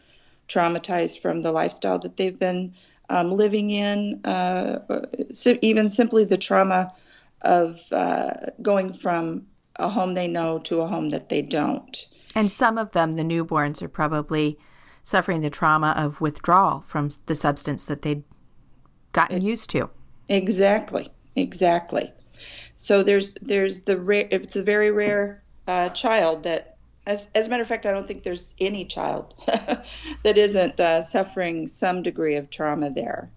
traumatized 0.49 1.19
from 1.19 1.41
the 1.41 1.51
lifestyle 1.51 1.99
that 1.99 2.17
they've 2.17 2.37
been 2.37 2.75
um, 3.09 3.31
living 3.31 3.69
in, 3.69 4.21
uh, 4.25 4.79
even 5.61 5.89
simply 5.89 6.23
the 6.23 6.37
trauma 6.37 6.93
of 7.41 7.79
uh, 7.91 8.31
going 8.61 8.93
from 8.93 9.45
a 9.77 9.89
home 9.89 10.13
they 10.13 10.27
know 10.27 10.59
to 10.59 10.81
a 10.81 10.87
home 10.87 11.09
that 11.09 11.29
they 11.29 11.41
don't. 11.41 12.07
And 12.33 12.51
some 12.51 12.77
of 12.77 12.91
them, 12.91 13.13
the 13.13 13.23
newborns, 13.23 13.81
are 13.81 13.87
probably 13.87 14.57
suffering 15.03 15.41
the 15.41 15.49
trauma 15.49 15.93
of 15.97 16.19
withdrawal 16.19 16.81
from 16.81 17.09
the 17.27 17.35
substance 17.35 17.85
that 17.85 18.01
they'd 18.01 18.23
gotten 19.11 19.41
used 19.41 19.69
to. 19.69 19.89
Exactly, 20.27 21.09
exactly. 21.35 22.11
So 22.75 23.03
there's 23.03 23.33
there's 23.41 23.81
the 23.81 23.97
rare 23.97 24.27
it's 24.31 24.55
a 24.55 24.63
very 24.63 24.91
rare 24.91 25.43
uh, 25.67 25.89
child 25.89 26.43
that 26.43 26.74
as, 27.05 27.29
as 27.35 27.47
a 27.47 27.49
matter 27.49 27.61
of 27.61 27.67
fact, 27.67 27.85
I 27.85 27.91
don't 27.91 28.07
think 28.07 28.23
there's 28.23 28.55
any 28.59 28.85
child 28.85 29.33
that 30.23 30.37
isn't 30.37 30.79
uh, 30.79 31.01
suffering 31.01 31.67
some 31.67 32.01
degree 32.01 32.35
of 32.35 32.49
trauma 32.49 32.89
there. 32.89 33.29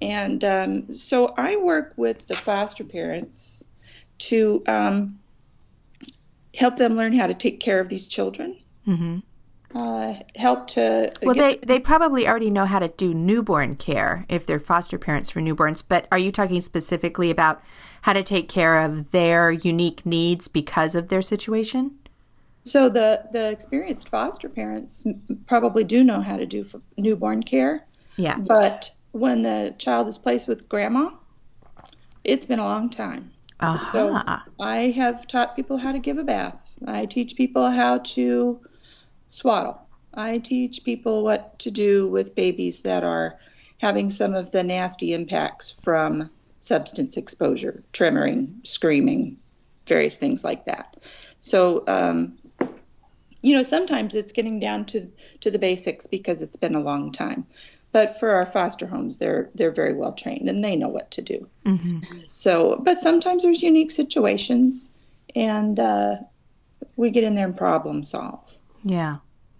And 0.00 0.44
um, 0.44 0.92
so 0.92 1.34
I 1.36 1.56
work 1.56 1.92
with 1.96 2.28
the 2.28 2.36
foster 2.36 2.84
parents 2.84 3.64
to 4.18 4.62
um, 4.66 5.18
help 6.54 6.76
them 6.76 6.94
learn 6.94 7.12
how 7.12 7.26
to 7.26 7.34
take 7.34 7.60
care 7.60 7.80
of 7.80 7.88
these 7.88 8.06
children. 8.06 8.58
Mm-hmm. 8.86 9.18
Uh, 9.74 10.14
help 10.34 10.66
to 10.66 11.12
well 11.22 11.34
they 11.34 11.56
they 11.58 11.78
probably 11.78 12.26
already 12.26 12.50
know 12.50 12.64
how 12.64 12.78
to 12.78 12.88
do 12.88 13.12
newborn 13.12 13.76
care 13.76 14.24
if 14.30 14.46
they're 14.46 14.58
foster 14.58 14.96
parents 14.96 15.28
for 15.28 15.40
newborns 15.40 15.84
but 15.86 16.08
are 16.10 16.16
you 16.16 16.32
talking 16.32 16.62
specifically 16.62 17.30
about 17.30 17.60
how 18.00 18.14
to 18.14 18.22
take 18.22 18.48
care 18.48 18.78
of 18.78 19.10
their 19.10 19.52
unique 19.52 20.06
needs 20.06 20.48
because 20.48 20.94
of 20.94 21.08
their 21.08 21.20
situation 21.20 21.97
so 22.64 22.88
the 22.88 23.26
the 23.32 23.50
experienced 23.50 24.08
foster 24.08 24.48
parents 24.48 25.06
probably 25.46 25.84
do 25.84 26.04
know 26.04 26.20
how 26.20 26.36
to 26.36 26.46
do 26.46 26.64
newborn 26.96 27.42
care. 27.42 27.86
Yeah. 28.16 28.38
But 28.38 28.90
when 29.12 29.42
the 29.42 29.74
child 29.78 30.08
is 30.08 30.18
placed 30.18 30.48
with 30.48 30.68
grandma, 30.68 31.10
it's 32.24 32.46
been 32.46 32.58
a 32.58 32.64
long 32.64 32.90
time. 32.90 33.32
Uh-huh. 33.60 33.92
So 33.92 34.40
I 34.60 34.90
have 34.90 35.26
taught 35.26 35.56
people 35.56 35.78
how 35.78 35.92
to 35.92 35.98
give 35.98 36.18
a 36.18 36.24
bath. 36.24 36.70
I 36.86 37.06
teach 37.06 37.36
people 37.36 37.70
how 37.70 37.98
to 37.98 38.60
swaddle. 39.30 39.80
I 40.14 40.38
teach 40.38 40.84
people 40.84 41.24
what 41.24 41.58
to 41.60 41.70
do 41.70 42.08
with 42.08 42.34
babies 42.34 42.82
that 42.82 43.02
are 43.02 43.38
having 43.78 44.10
some 44.10 44.34
of 44.34 44.50
the 44.50 44.62
nasty 44.62 45.12
impacts 45.12 45.70
from 45.70 46.30
substance 46.60 47.16
exposure, 47.16 47.82
tremoring, 47.92 48.54
screaming, 48.66 49.36
various 49.86 50.18
things 50.18 50.44
like 50.44 50.64
that. 50.64 50.96
So 51.40 51.84
um, 51.86 52.37
you 53.42 53.54
know, 53.54 53.62
sometimes 53.62 54.14
it's 54.14 54.32
getting 54.32 54.58
down 54.58 54.84
to 54.86 55.10
to 55.40 55.50
the 55.50 55.58
basics 55.58 56.06
because 56.06 56.42
it's 56.42 56.56
been 56.56 56.74
a 56.74 56.80
long 56.80 57.12
time. 57.12 57.46
But 57.92 58.18
for 58.18 58.30
our 58.30 58.44
foster 58.44 58.86
homes, 58.86 59.18
they're 59.18 59.50
they're 59.54 59.72
very 59.72 59.94
well 59.94 60.12
trained 60.12 60.48
and 60.48 60.62
they 60.62 60.76
know 60.76 60.88
what 60.88 61.10
to 61.12 61.22
do. 61.22 61.48
Mm-hmm. 61.64 62.00
So, 62.26 62.80
but 62.82 62.98
sometimes 62.98 63.44
there's 63.44 63.62
unique 63.62 63.90
situations, 63.90 64.90
and 65.34 65.78
uh, 65.78 66.16
we 66.96 67.10
get 67.10 67.24
in 67.24 67.34
there 67.34 67.46
and 67.46 67.56
problem 67.56 68.02
solve. 68.02 68.58
Yeah, 68.82 69.18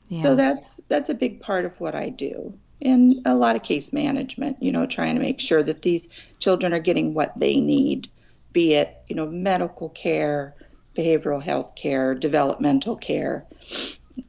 yeah. 0.09 0.23
So 0.25 0.35
that's 0.35 0.79
that's 0.89 1.11
a 1.11 1.15
big 1.15 1.41
part 1.41 1.65
of 1.65 1.81
what 1.81 1.95
I 1.95 2.11
do, 2.11 2.53
and 2.83 3.23
a 3.25 3.35
lot 3.35 3.57
of 3.57 3.63
case 3.63 3.93
management. 3.93 4.63
You 4.63 4.73
know, 4.73 4.87
trying 4.87 5.15
to 5.15 5.23
make 5.23 5.41
sure 5.41 5.63
that 5.63 5.83
these 5.83 6.09
children 6.39 6.75
are 6.75 6.81
getting 6.81 7.15
what 7.15 7.39
they 7.39 7.61
need, 7.61 8.09
be 8.53 8.75
it 8.75 8.95
you 9.07 9.17
know 9.17 9.27
medical 9.27 9.89
care, 9.89 10.55
behavioral 10.99 11.43
health 11.43 11.75
care, 11.77 12.15
developmental 12.15 12.97
care. 12.97 13.47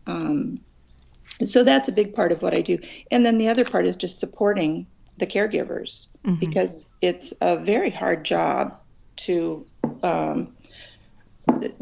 Um, 0.06 0.60
so 1.46 1.64
that's 1.64 1.90
a 1.90 1.92
big 1.92 2.14
part 2.14 2.32
of 2.32 2.42
what 2.42 2.54
I 2.54 2.62
do. 2.62 2.78
And 3.10 3.26
then 3.26 3.38
the 3.38 3.50
other 3.50 3.66
part 3.66 3.86
is 3.86 3.96
just 3.96 4.20
supporting 4.20 4.86
the 5.18 5.28
caregivers 5.28 6.08
mm-hmm. 6.24 6.36
because 6.36 6.90
it's 7.02 7.34
a 7.42 7.58
very 7.58 7.90
hard 7.90 8.24
job 8.24 8.78
to 9.18 9.66
um, 10.04 10.56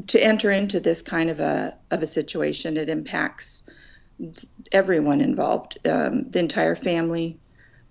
to 0.08 0.24
enter 0.24 0.50
into 0.50 0.80
this 0.80 1.02
kind 1.02 1.30
of 1.30 1.40
a 1.40 1.78
of 1.92 2.02
a 2.02 2.08
situation. 2.08 2.78
It 2.78 2.90
impacts 2.90 3.70
everyone 4.72 5.22
involved, 5.22 5.78
um, 5.88 6.30
the 6.32 6.40
entire 6.40 6.76
family, 6.76 7.38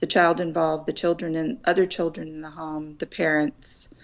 the 0.00 0.06
child 0.06 0.40
involved, 0.40 0.86
the 0.86 0.92
children 0.92 1.36
and 1.36 1.58
other 1.64 1.86
children 1.86 2.28
in 2.28 2.40
the 2.40 2.50
home, 2.50 2.96
the 2.98 3.06
parents, 3.06 3.94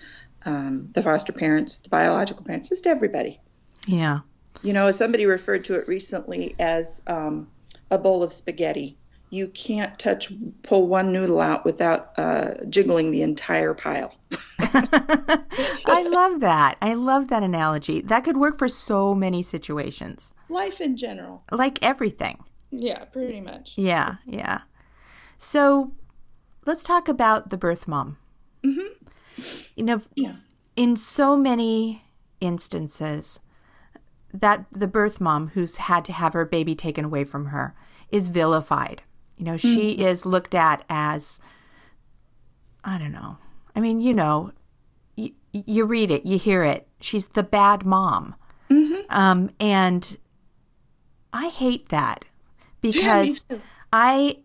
um, 0.45 0.91
the 0.93 1.03
foster 1.03 1.33
parents, 1.33 1.79
the 1.79 1.89
biological 1.89 2.45
parents, 2.45 2.69
just 2.69 2.87
everybody. 2.87 3.41
Yeah. 3.87 4.21
You 4.63 4.73
know, 4.73 4.91
somebody 4.91 5.27
referred 5.27 5.65
to 5.65 5.75
it 5.75 5.89
recently 5.89 6.55
as 6.59 7.03
um, 7.07 7.49
a 7.91 7.99
bowl 7.99 8.23
of 8.23 8.33
spaghetti. 8.33 8.97
You 9.31 9.49
can't 9.49 9.99
touch, 9.99 10.31
pull 10.63 10.87
one 10.87 11.13
noodle 11.13 11.41
out 11.41 11.65
without 11.65 12.13
uh, 12.19 12.55
jiggling 12.69 13.11
the 13.11 13.23
entire 13.23 13.73
pile. 13.73 14.15
I 14.59 16.09
love 16.13 16.41
that. 16.41 16.77
I 16.83 16.95
love 16.95 17.29
that 17.29 17.43
analogy. 17.43 18.03
That 18.03 18.25
could 18.25 18.37
work 18.37 18.59
for 18.59 18.69
so 18.69 19.15
many 19.15 19.43
situations. 19.43 20.35
Life 20.51 20.83
in 20.83 20.97
general. 20.97 21.45
Like 21.51 21.79
everything. 21.83 22.45
Yeah, 22.71 23.05
pretty 23.07 23.41
much. 23.41 23.75
Yeah, 23.77 24.17
yeah. 24.27 24.63
So 25.39 25.93
let's 26.67 26.83
talk 26.83 27.09
about 27.09 27.51
the 27.51 27.59
birth 27.59 27.89
mom. 27.89 28.19
Mm-hmm. 28.63 29.02
You 29.77 29.85
know, 29.85 30.01
yeah. 30.15 30.35
in 30.77 30.97
so 30.97 31.37
many 31.37 32.05
instances, 32.41 33.41
that 34.33 34.65
the 34.73 34.87
birth 34.87 35.21
mom 35.21 35.49
who's 35.49 35.77
had 35.77 36.05
to 36.07 36.13
have 36.13 36.33
her 36.33 36.45
baby 36.45 36.75
taken 36.75 37.05
away 37.05 37.25
from 37.25 37.47
her 37.47 37.75
is 38.11 38.29
vilified. 38.29 39.03
You 39.37 39.45
know, 39.45 39.57
she 39.57 39.95
mm-hmm. 39.95 40.03
is 40.03 40.27
looked 40.27 40.55
at 40.55 40.85
as, 40.89 41.41
I 42.85 42.99
don't 42.99 43.13
know. 43.13 43.39
I 43.75 43.81
mean, 43.81 44.01
you 44.01 44.15
know, 44.15 44.53
you, 45.17 45.33
you 45.53 45.85
read 45.85 46.11
it, 46.11 46.25
you 46.25 46.39
hear 46.39 46.63
it. 46.63 46.87
She's 47.01 47.27
the 47.27 47.43
bad 47.43 47.85
mom. 47.85 48.35
Mm-hmm. 48.71 49.01
Um, 49.11 49.51
and 49.61 50.17
I 51.33 51.49
hate 51.49 51.89
that 51.91 52.25
because 52.81 53.45
yeah, 53.51 53.59
I 53.93 54.39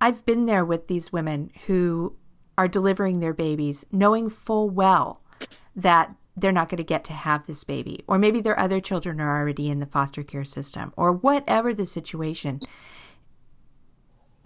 I've 0.00 0.24
been 0.26 0.46
there 0.46 0.64
with 0.64 0.88
these 0.88 1.12
women 1.12 1.50
who 1.66 2.16
are 2.56 2.68
delivering 2.68 3.20
their 3.20 3.34
babies 3.34 3.84
knowing 3.90 4.28
full 4.28 4.70
well 4.70 5.20
that 5.74 6.14
they're 6.36 6.52
not 6.52 6.68
going 6.68 6.78
to 6.78 6.84
get 6.84 7.04
to 7.04 7.12
have 7.12 7.46
this 7.46 7.64
baby, 7.64 8.04
or 8.08 8.18
maybe 8.18 8.40
their 8.40 8.58
other 8.58 8.80
children 8.80 9.20
are 9.20 9.38
already 9.38 9.70
in 9.70 9.78
the 9.78 9.86
foster 9.86 10.22
care 10.22 10.44
system, 10.44 10.92
or 10.96 11.12
whatever 11.12 11.72
the 11.72 11.86
situation. 11.86 12.60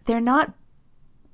They're 0.05 0.21
not 0.21 0.55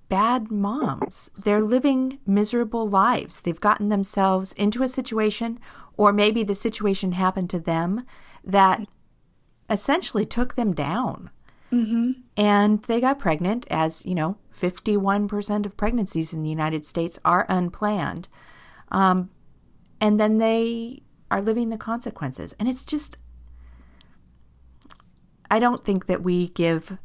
bad 0.08 0.50
moms. 0.50 1.30
They're 1.44 1.60
living 1.60 2.18
miserable 2.26 2.88
lives. 2.88 3.40
They've 3.40 3.60
gotten 3.60 3.88
themselves 3.88 4.52
into 4.52 4.82
a 4.82 4.88
situation, 4.88 5.58
or 5.96 6.12
maybe 6.12 6.44
the 6.44 6.54
situation 6.54 7.12
happened 7.12 7.50
to 7.50 7.58
them 7.58 8.04
that 8.44 8.86
essentially 9.68 10.26
took 10.26 10.54
them 10.54 10.72
down. 10.72 11.30
Mm-hmm. 11.74 12.12
And 12.36 12.82
they 12.84 13.00
got 13.00 13.18
pregnant, 13.18 13.66
as 13.68 14.04
you 14.06 14.14
know, 14.14 14.38
51% 14.52 15.66
of 15.66 15.76
pregnancies 15.76 16.32
in 16.32 16.42
the 16.42 16.48
United 16.48 16.86
States 16.86 17.18
are 17.24 17.46
unplanned. 17.48 18.28
Um, 18.92 19.30
and 20.00 20.20
then 20.20 20.38
they 20.38 21.02
are 21.30 21.42
living 21.42 21.70
the 21.70 21.76
consequences. 21.76 22.54
And 22.60 22.68
it's 22.68 22.84
just, 22.84 23.18
I 25.50 25.58
don't 25.58 25.84
think 25.84 26.06
that 26.06 26.22
we 26.22 26.48
give 26.48 26.96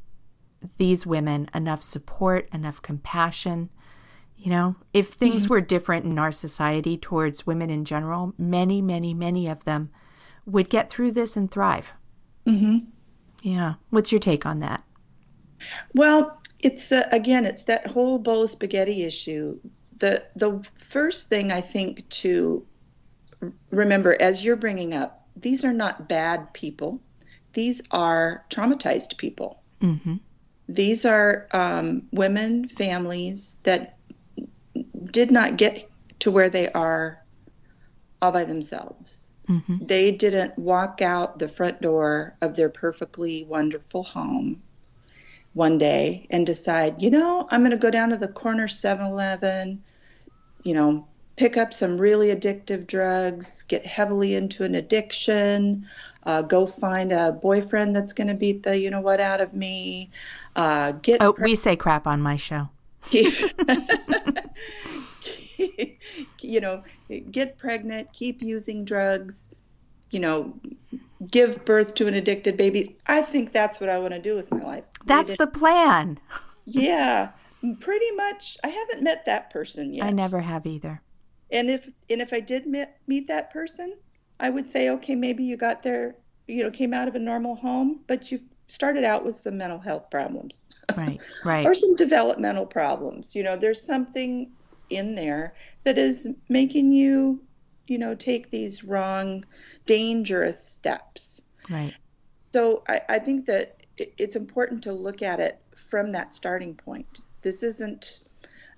these 0.78 1.06
women 1.06 1.50
enough 1.56 1.82
support, 1.82 2.48
enough 2.54 2.82
compassion. 2.82 3.70
You 4.38 4.52
know, 4.52 4.76
if 4.94 5.10
things 5.10 5.44
mm-hmm. 5.44 5.54
were 5.54 5.62
different 5.62 6.06
in 6.06 6.20
our 6.20 6.32
society 6.32 6.96
towards 6.96 7.48
women 7.48 7.72
in 7.72 7.86
general, 7.86 8.34
many, 8.38 8.82
many, 8.82 9.16
many 9.16 9.48
of 9.48 9.64
them 9.64 9.90
would 10.46 10.70
get 10.70 10.92
through 10.92 11.14
this 11.14 11.36
and 11.36 11.50
thrive. 11.50 11.92
Mm-hmm. 12.46 12.90
Yeah. 13.42 13.76
What's 13.90 14.12
your 14.12 14.20
take 14.20 14.46
on 14.46 14.60
that? 14.60 14.84
Well, 15.94 16.40
it's 16.62 16.92
uh, 16.92 17.08
again, 17.12 17.46
it's 17.46 17.64
that 17.64 17.88
whole 17.88 18.20
bowl 18.20 18.44
of 18.44 18.50
spaghetti 18.50 19.04
issue. 19.04 19.60
The 19.98 20.24
the 20.36 20.66
first 20.76 21.30
thing 21.30 21.52
I 21.52 21.62
think 21.62 22.08
to 22.10 22.66
remember 23.72 24.16
as 24.20 24.44
you're 24.44 24.56
bringing 24.56 24.94
up 24.94 25.20
these 25.36 25.64
are 25.64 25.74
not 25.74 26.10
bad 26.10 26.54
people. 26.54 27.02
These 27.54 27.82
are 27.92 28.46
traumatized 28.50 29.18
people. 29.18 29.62
Mm-hmm. 29.82 30.16
These 30.68 31.06
are 31.06 31.48
um, 31.52 32.04
women, 32.12 32.68
families 32.68 33.60
that 33.64 33.98
did 35.06 35.32
not 35.32 35.58
get 35.58 35.90
to 36.20 36.32
where 36.32 36.50
they 36.50 36.70
are 36.72 37.24
all 38.22 38.32
by 38.32 38.44
themselves. 38.44 39.29
Mm-hmm. 39.50 39.86
They 39.86 40.12
didn't 40.12 40.58
walk 40.58 41.02
out 41.02 41.40
the 41.40 41.48
front 41.48 41.82
door 41.82 42.36
of 42.42 42.56
their 42.56 42.70
perfectly 42.70 43.44
wonderful 43.46 44.04
home 44.04 44.62
one 45.54 45.80
day 45.80 46.28
and 46.30 46.46
decide, 46.46 47.02
you 47.02 47.10
know, 47.10 47.48
I'm 47.50 47.62
going 47.62 47.72
to 47.72 47.78
go 47.78 47.90
down 47.90 48.10
to 48.10 48.18
the 48.18 48.28
corner 48.28 48.68
7 48.68 49.04
Eleven, 49.06 49.84
you 50.64 50.76
know, 50.76 51.08
pick 51.36 51.58
up 51.58 51.74
some 51.74 51.98
really 51.98 52.28
addictive 52.28 52.86
drugs, 52.86 53.64
get 53.64 53.86
heavily 53.86 54.36
into 54.36 54.66
an 54.66 54.76
addiction, 54.76 55.88
uh, 56.24 56.42
go 56.44 56.68
find 56.68 57.12
a 57.12 57.32
boyfriend 57.32 57.96
that's 57.96 58.14
going 58.14 58.28
to 58.28 58.34
beat 58.34 58.62
the 58.64 58.78
you 58.78 58.92
know 58.92 59.02
what 59.02 59.20
out 59.20 59.40
of 59.42 59.54
me. 59.54 60.12
Uh, 60.56 60.92
get 60.92 61.24
oh, 61.24 61.34
pre- 61.34 61.52
we 61.52 61.56
say 61.56 61.76
crap 61.76 62.06
on 62.06 62.22
my 62.22 62.36
show. 62.36 62.70
you 66.42 66.62
know, 66.62 66.84
get 67.32 67.58
pregnant, 67.58 68.12
keep 68.14 68.42
using 68.42 68.86
drugs, 68.86 69.54
you 70.12 70.20
know, 70.20 70.54
give 71.30 71.64
birth 71.66 71.96
to 71.96 72.08
an 72.08 72.14
addicted 72.14 72.58
baby. 72.58 72.98
I 73.08 73.22
think 73.22 73.52
that's 73.52 73.80
what 73.80 73.90
I 73.90 74.00
want 74.00 74.14
to 74.14 74.20
do 74.20 74.36
with 74.36 74.52
my 74.52 74.64
life. 74.64 74.86
That's 75.06 75.38
the 75.38 75.48
plan. 75.48 76.20
yeah, 76.66 77.32
pretty 77.80 78.12
much. 78.12 78.58
I 78.64 78.70
haven't 78.70 79.04
met 79.04 79.26
that 79.26 79.50
person 79.50 79.94
yet. 79.94 80.06
I 80.06 80.12
never 80.12 80.40
have 80.40 80.66
either. 80.66 81.02
And 81.52 81.70
if 81.70 81.90
and 82.10 82.22
if 82.22 82.34
I 82.34 82.40
did 82.40 82.66
meet 82.66 82.88
meet 83.08 83.28
that 83.28 83.52
person, 83.52 83.98
I 84.40 84.50
would 84.50 84.70
say, 84.70 84.90
okay, 84.92 85.16
maybe 85.16 85.44
you 85.44 85.58
got 85.58 85.84
there, 85.84 86.16
you 86.48 86.64
know, 86.64 86.72
came 86.72 86.94
out 86.94 87.08
of 87.08 87.16
a 87.16 87.20
normal 87.20 87.56
home, 87.56 88.02
but 88.08 88.32
you 88.32 88.40
started 88.68 89.04
out 89.04 89.26
with 89.26 89.36
some 89.36 89.58
mental 89.58 89.80
health 89.80 90.10
problems. 90.10 90.62
Right, 90.96 91.20
right. 91.46 91.66
or 91.66 91.74
some 91.74 91.96
developmental 91.96 92.66
problems. 92.66 93.36
You 93.36 93.44
know, 93.44 93.58
there's 93.58 93.82
something 93.82 94.52
in 94.90 95.16
there 95.16 95.54
that 95.84 95.98
is 95.98 96.28
making 96.48 96.92
you, 96.92 97.42
you 97.88 97.98
know, 97.98 98.16
take 98.16 98.50
these 98.50 98.84
wrong, 98.84 99.46
dangerous 99.86 100.64
steps. 100.64 101.42
Right. 101.70 101.96
So 102.52 102.84
I, 102.88 103.02
I 103.10 103.20
think 103.20 103.46
that 103.46 103.84
it's 103.98 104.36
important 104.36 104.84
to 104.84 104.94
look 104.94 105.22
at 105.22 105.40
it 105.40 105.60
from 105.76 106.14
that 106.14 106.34
starting 106.34 106.76
point. 106.76 107.22
This 107.42 107.64
isn't 107.64 108.22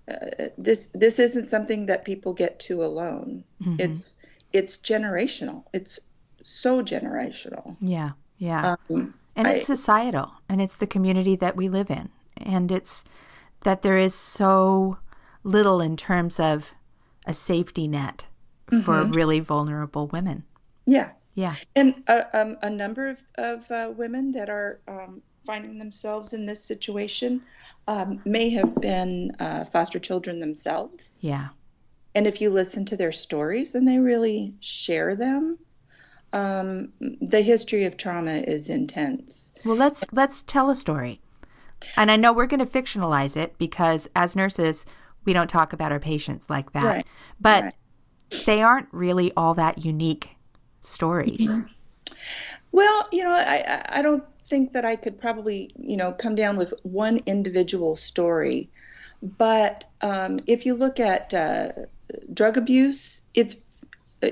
uh, 0.08 0.48
this 0.58 0.90
this 0.94 1.20
isn't 1.20 1.46
something 1.46 1.86
that 1.86 2.06
people 2.06 2.34
get 2.34 2.60
to 2.60 2.84
alone. 2.84 3.44
Mm-hmm. 3.62 3.76
It's 3.80 4.18
it's 4.52 4.78
generational. 4.78 5.64
It's 5.74 6.00
so 6.42 6.82
generational. 6.82 7.78
Yeah, 7.80 8.12
yeah. 8.38 8.76
Um, 8.90 9.14
and 9.36 9.48
it's 9.48 9.70
I, 9.70 9.76
societal, 9.76 10.32
and 10.50 10.62
it's 10.62 10.78
the 10.78 10.88
community 10.88 11.36
that 11.38 11.56
we 11.56 11.70
live 11.70 11.90
in, 11.90 12.10
and 12.38 12.72
it's 12.72 13.04
that 13.62 13.84
there 13.84 13.98
is 13.98 14.16
so 14.16 14.98
little 15.44 15.82
in 15.82 15.98
terms 15.98 16.40
of 16.40 16.74
a 17.26 17.34
safety 17.34 17.88
net 17.88 18.26
mm-hmm. 18.68 18.82
for 18.82 19.04
really 19.06 19.40
vulnerable 19.40 20.08
women. 20.08 20.44
Yeah, 20.86 21.12
yeah. 21.36 21.56
And 21.76 22.04
a, 22.08 22.40
um, 22.40 22.58
a 22.62 22.70
number 22.70 23.10
of, 23.10 23.24
of 23.36 23.70
uh, 23.72 23.94
women 23.96 24.32
that 24.32 24.50
are 24.50 24.80
um, 24.88 25.22
finding 25.46 25.80
themselves 25.80 26.34
in 26.34 26.46
this 26.46 26.64
situation 26.64 27.42
um, 27.88 28.22
may 28.26 28.50
have 28.50 28.76
been 28.76 29.32
uh, 29.40 29.66
foster 29.66 30.00
children 30.00 30.40
themselves. 30.40 31.20
Yeah. 31.24 31.50
And 32.14 32.28
if 32.28 32.42
you 32.42 32.50
listen 32.50 32.86
to 32.86 32.98
their 32.98 33.12
stories 33.12 33.76
and 33.76 33.88
they 33.88 34.00
really 34.00 34.54
share 34.60 35.16
them, 35.16 35.58
um, 36.34 36.92
the 37.00 37.42
history 37.42 37.86
of 37.86 37.98
trauma 37.98 38.32
is 38.32 38.70
intense. 38.70 39.52
Well, 39.66 39.76
let's 39.76 40.04
let's 40.12 40.42
tell 40.42 40.70
a 40.70 40.76
story. 40.76 41.22
And 41.98 42.12
I 42.12 42.16
know 42.16 42.32
we're 42.32 42.46
going 42.48 42.66
to 42.66 42.66
fictionalize 42.66 43.36
it 43.36 43.58
because 43.58 44.08
as 44.16 44.36
nurses, 44.36 44.86
we 45.26 45.34
don't 45.34 45.50
talk 45.50 45.74
about 45.74 45.92
our 45.92 46.00
patients 46.00 46.50
like 46.50 46.74
that. 46.74 46.84
Right. 46.84 47.08
But 47.40 47.64
right. 47.64 47.74
they 48.46 48.62
aren't 48.62 48.88
really 48.92 49.32
all 49.36 49.54
that 49.56 49.84
unique 49.86 50.30
stories. 50.82 51.50
Mm-hmm. 51.50 51.64
Well, 52.72 53.04
you 53.12 53.24
know, 53.24 53.32
I 53.32 53.84
I 53.90 54.02
don't 54.02 54.24
think 54.46 54.74
that 54.74 54.86
I 54.86 54.96
could 54.96 55.20
probably, 55.20 55.72
you 55.76 55.98
know, 55.98 56.12
come 56.12 56.36
down 56.36 56.58
with 56.58 56.74
one 56.84 57.20
individual 57.26 57.96
story. 57.96 58.70
But 59.24 59.86
um, 60.02 60.40
if 60.48 60.66
you 60.66 60.74
look 60.74 61.00
at 61.00 61.34
uh, 61.34 61.68
drug 62.34 62.58
abuse, 62.58 63.24
it's, 63.34 63.56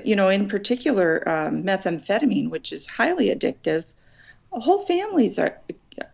you 0.04 0.16
know, 0.16 0.28
in 0.28 0.48
particular 0.48 1.28
um, 1.28 1.62
methamphetamine, 1.64 2.50
which 2.50 2.72
is 2.72 2.86
highly 2.86 3.28
addictive. 3.28 3.86
Whole 4.50 4.80
families 4.80 5.38
are 5.38 5.58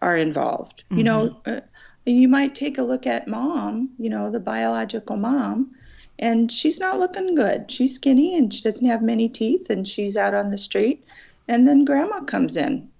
are 0.03 0.17
involved. 0.17 0.85
Mm-hmm. 0.85 0.99
You 0.99 1.05
know, 1.05 1.41
mm-hmm. 1.45 1.67
Uh, 2.07 2.11
you 2.11 2.29
might 2.29 2.55
take 2.55 2.79
a 2.79 2.83
look 2.83 3.07
at 3.07 3.29
mom, 3.29 3.91
you 3.99 4.11
know, 4.11 4.31
the 4.31 4.41
biological 4.41 5.17
mom, 5.17 5.71
and 6.19 6.51
she's 6.51 6.81
not 6.81 6.99
looking 6.99 7.35
good. 7.35 7.71
She's 7.71 7.95
skinny 7.95 8.39
and 8.39 8.53
she 8.53 8.63
doesn't 8.63 8.87
have 8.87 9.03
many 9.03 9.29
teeth, 9.29 9.71
and 9.71 9.87
she's 9.87 10.17
out 10.17 10.35
on 10.35 10.51
the 10.51 10.59
street. 10.59 11.05
And 11.49 11.67
then 11.67 11.85
grandma 11.85 12.21
comes 12.21 12.57
in 12.57 12.91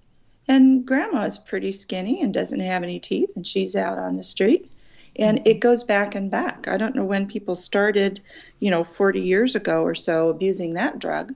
and 0.47 0.85
grandma 0.85 1.25
is 1.25 1.37
pretty 1.37 1.71
skinny 1.71 2.21
and 2.21 2.33
doesn't 2.33 2.59
have 2.59 2.83
any 2.83 2.99
teeth, 2.99 3.33
and 3.35 3.45
she's 3.45 3.75
out 3.75 3.97
on 3.97 4.15
the 4.15 4.23
street. 4.23 4.71
And 5.17 5.47
it 5.47 5.59
goes 5.59 5.83
back 5.83 6.15
and 6.15 6.29
back. 6.29 6.67
I 6.67 6.77
don't 6.77 6.95
know 6.95 7.05
when 7.05 7.27
people 7.27 7.55
started, 7.55 8.21
you 8.59 8.69
know, 8.69 8.83
40 8.83 9.19
years 9.19 9.55
ago 9.55 9.83
or 9.83 9.95
so 9.95 10.29
abusing 10.29 10.75
that 10.75 10.99
drug, 10.99 11.33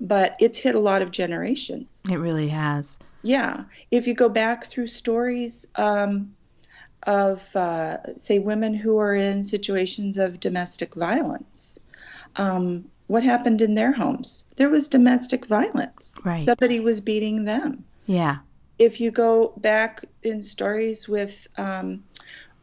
but 0.00 0.36
it's 0.38 0.58
hit 0.58 0.74
a 0.74 0.80
lot 0.80 1.02
of 1.02 1.10
generations. 1.10 2.04
It 2.10 2.18
really 2.18 2.48
has. 2.48 2.98
Yeah. 3.22 3.64
If 3.90 4.06
you 4.06 4.14
go 4.14 4.28
back 4.28 4.64
through 4.64 4.88
stories 4.88 5.66
um, 5.76 6.34
of, 7.04 7.54
uh, 7.56 8.14
say, 8.16 8.38
women 8.38 8.74
who 8.74 8.98
are 8.98 9.14
in 9.14 9.44
situations 9.44 10.18
of 10.18 10.40
domestic 10.40 10.94
violence, 10.94 11.80
um, 12.36 12.84
what 13.06 13.24
happened 13.24 13.60
in 13.60 13.74
their 13.74 13.92
homes? 13.92 14.44
There 14.56 14.70
was 14.70 14.88
domestic 14.88 15.46
violence. 15.46 16.14
Right. 16.24 16.40
Somebody 16.40 16.80
was 16.80 17.00
beating 17.00 17.44
them. 17.44 17.84
Yeah 18.06 18.38
if 18.82 19.00
you 19.00 19.10
go 19.10 19.52
back 19.58 20.04
in 20.22 20.42
stories 20.42 21.08
with 21.08 21.46
um, 21.56 22.02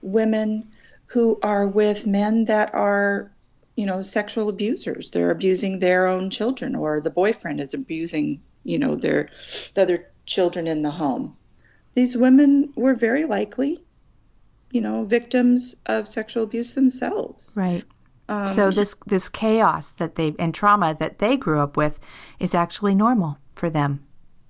women 0.01 0.69
who 1.07 1.39
are 1.41 1.67
with 1.67 2.05
men 2.05 2.45
that 2.45 2.73
are, 2.73 3.31
you 3.75 3.85
know, 3.85 4.01
sexual 4.01 4.49
abusers, 4.49 5.11
they're 5.11 5.31
abusing 5.31 5.79
their 5.79 6.07
own 6.07 6.29
children, 6.29 6.75
or 6.75 6.99
the 6.99 7.09
boyfriend 7.09 7.59
is 7.59 7.73
abusing, 7.73 8.41
you 8.63 8.77
know, 8.77 8.95
their 8.95 9.29
the 9.73 9.81
other 9.81 10.11
children 10.25 10.67
in 10.67 10.83
the 10.83 10.91
home. 10.91 11.35
These 11.93 12.15
women 12.17 12.73
were 12.75 12.93
very 12.93 13.25
likely, 13.25 13.83
you 14.71 14.81
know, 14.81 15.05
victims 15.05 15.75
of 15.85 16.07
sexual 16.07 16.43
abuse 16.43 16.75
themselves. 16.75 17.55
Right. 17.57 17.83
Um, 18.27 18.47
so 18.47 18.69
this 18.69 18.95
this 19.07 19.29
chaos 19.29 19.91
that 19.93 20.15
they 20.15 20.35
and 20.37 20.53
trauma 20.53 20.95
that 20.99 21.19
they 21.19 21.35
grew 21.35 21.59
up 21.59 21.75
with 21.75 21.99
is 22.39 22.53
actually 22.53 22.93
normal 22.93 23.37
for 23.55 23.69
them 23.69 24.05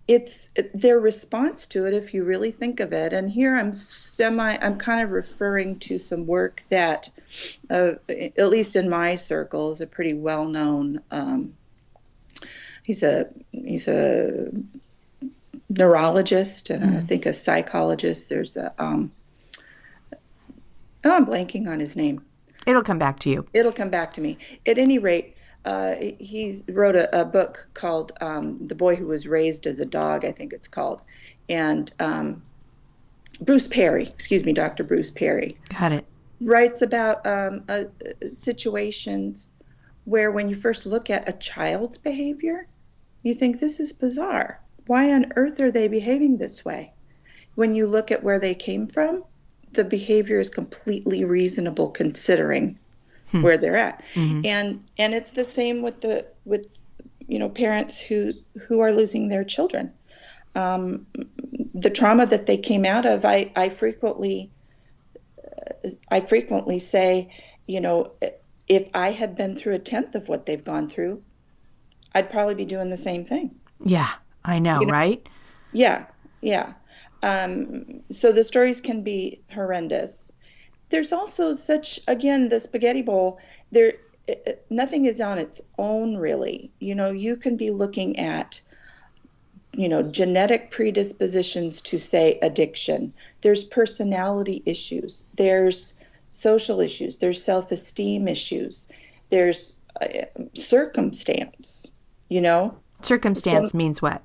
it's 0.09 0.49
their 0.73 0.99
response 0.99 1.67
to 1.67 1.85
it 1.85 1.93
if 1.93 2.15
you 2.15 2.23
really 2.23 2.49
think 2.49 2.79
of 2.79 2.93
it 2.93 3.13
and 3.13 3.29
here 3.29 3.55
i'm 3.55 3.71
semi 3.71 4.57
i'm 4.59 4.75
kind 4.75 5.01
of 5.01 5.11
referring 5.11 5.77
to 5.77 5.99
some 5.99 6.25
work 6.25 6.63
that 6.69 7.11
uh, 7.69 7.91
at 8.09 8.49
least 8.49 8.75
in 8.75 8.89
my 8.89 9.15
circle 9.15 9.71
is 9.71 9.81
a 9.81 9.87
pretty 9.87 10.15
well 10.15 10.45
known 10.45 10.99
um, 11.11 11.53
he's 12.81 13.03
a 13.03 13.29
he's 13.51 13.87
a 13.87 14.51
neurologist 15.69 16.71
and 16.71 16.83
mm. 16.83 16.97
i 16.97 17.01
think 17.01 17.27
a 17.27 17.33
psychologist 17.33 18.29
there's 18.29 18.57
a 18.57 18.73
um, 18.79 19.11
oh 21.03 21.15
i'm 21.15 21.25
blanking 21.25 21.67
on 21.67 21.79
his 21.79 21.95
name 21.95 22.21
it'll 22.65 22.83
come 22.83 22.99
back 22.99 23.19
to 23.19 23.29
you 23.29 23.45
it'll 23.53 23.71
come 23.71 23.89
back 23.89 24.13
to 24.13 24.21
me 24.21 24.37
at 24.65 24.77
any 24.77 24.99
rate 24.99 25.35
uh, 25.65 25.95
he 26.19 26.61
wrote 26.69 26.95
a, 26.95 27.21
a 27.21 27.25
book 27.25 27.67
called 27.73 28.13
um, 28.21 28.65
"The 28.65 28.75
Boy 28.75 28.95
Who 28.95 29.07
Was 29.07 29.27
Raised 29.27 29.67
as 29.67 29.81
a 29.81 29.85
Dog," 29.85 30.23
I 30.23 30.31
think 30.31 30.53
it's 30.53 30.69
called, 30.69 31.01
and 31.49 31.91
um, 31.99 32.41
Bruce 33.41 33.67
Perry, 33.67 34.03
excuse 34.03 34.45
me, 34.45 34.53
Dr. 34.53 34.83
Bruce 34.83 35.11
Perry, 35.11 35.57
got 35.77 35.91
it, 35.91 36.05
writes 36.41 36.81
about 36.81 37.25
um, 37.27 37.63
uh, 37.67 37.83
situations 38.27 39.51
where 40.05 40.31
when 40.31 40.49
you 40.49 40.55
first 40.55 40.85
look 40.85 41.09
at 41.09 41.29
a 41.29 41.33
child's 41.33 41.97
behavior, 41.97 42.65
you 43.21 43.33
think 43.33 43.59
this 43.59 43.79
is 43.79 43.93
bizarre. 43.93 44.59
Why 44.87 45.11
on 45.11 45.33
earth 45.35 45.61
are 45.61 45.71
they 45.71 45.87
behaving 45.87 46.37
this 46.37 46.65
way? 46.65 46.93
When 47.55 47.75
you 47.75 47.85
look 47.85 48.11
at 48.11 48.23
where 48.23 48.39
they 48.39 48.55
came 48.55 48.87
from, 48.87 49.23
the 49.73 49.83
behavior 49.83 50.39
is 50.39 50.49
completely 50.49 51.23
reasonable 51.23 51.89
considering 51.89 52.79
hmm. 53.31 53.41
where 53.41 53.57
they're 53.57 53.75
at. 53.75 54.03
Mm-hmm. 54.13 54.45
And 54.45 54.83
and 54.97 55.13
it's 55.13 55.31
the 55.31 55.45
same 55.45 55.81
with 55.81 56.01
the 56.01 56.27
with 56.45 56.91
you 57.27 57.39
know 57.39 57.49
parents 57.49 57.99
who 57.99 58.33
who 58.67 58.81
are 58.81 58.91
losing 58.91 59.29
their 59.29 59.43
children. 59.43 59.93
Um, 60.55 61.05
the 61.73 61.91
trauma 61.91 62.25
that 62.25 62.47
they 62.47 62.57
came 62.57 62.85
out 62.85 63.05
of, 63.05 63.25
I 63.25 63.51
I 63.55 63.69
frequently 63.69 64.51
uh, 65.37 65.89
I 66.09 66.21
frequently 66.21 66.79
say, 66.79 67.31
you 67.67 67.81
know, 67.81 68.13
if 68.67 68.89
I 68.93 69.11
had 69.11 69.35
been 69.35 69.55
through 69.55 69.75
a 69.75 69.79
tenth 69.79 70.15
of 70.15 70.27
what 70.27 70.45
they've 70.45 70.63
gone 70.63 70.89
through, 70.89 71.21
I'd 72.13 72.29
probably 72.29 72.55
be 72.55 72.65
doing 72.65 72.89
the 72.89 72.97
same 72.97 73.25
thing. 73.25 73.55
Yeah, 73.83 74.09
I 74.43 74.59
know, 74.59 74.79
You 74.81 74.87
know- 74.87 74.93
right? 74.93 75.27
Yeah, 75.71 76.07
yeah. 76.41 76.73
Um, 77.21 78.01
so 78.09 78.31
the 78.31 78.43
stories 78.43 78.81
can 78.81 79.03
be 79.03 79.41
horrendous. 79.53 80.33
There's 80.89 81.13
also 81.13 81.53
such 81.53 81.99
again 82.07 82.49
the 82.49 82.59
spaghetti 82.59 83.01
bowl. 83.01 83.39
There, 83.71 83.93
it- 84.27 84.43
it- 84.45 84.65
nothing 84.69 85.05
is 85.05 85.21
on 85.21 85.37
its 85.37 85.61
own 85.77 86.15
really. 86.17 86.71
You 86.79 86.95
know, 86.95 87.11
you 87.11 87.37
can 87.37 87.57
be 87.57 87.71
looking 87.71 88.19
at, 88.19 88.61
you 89.73 89.89
know, 89.89 90.01
genetic 90.01 90.71
predispositions 90.71 91.81
to 91.81 91.99
say 91.99 92.39
addiction. 92.41 93.13
There's 93.41 93.63
personality 93.63 94.63
issues. 94.65 95.25
There's 95.35 95.95
social 96.31 96.79
issues. 96.79 97.17
There's 97.17 97.43
self-esteem 97.43 98.27
issues. 98.27 98.87
There's 99.29 99.79
uh, 100.01 100.07
circumstance. 100.53 101.91
You 102.29 102.41
know, 102.41 102.77
Circumstance 103.01 103.73
means 103.73 104.01
what? 104.01 104.21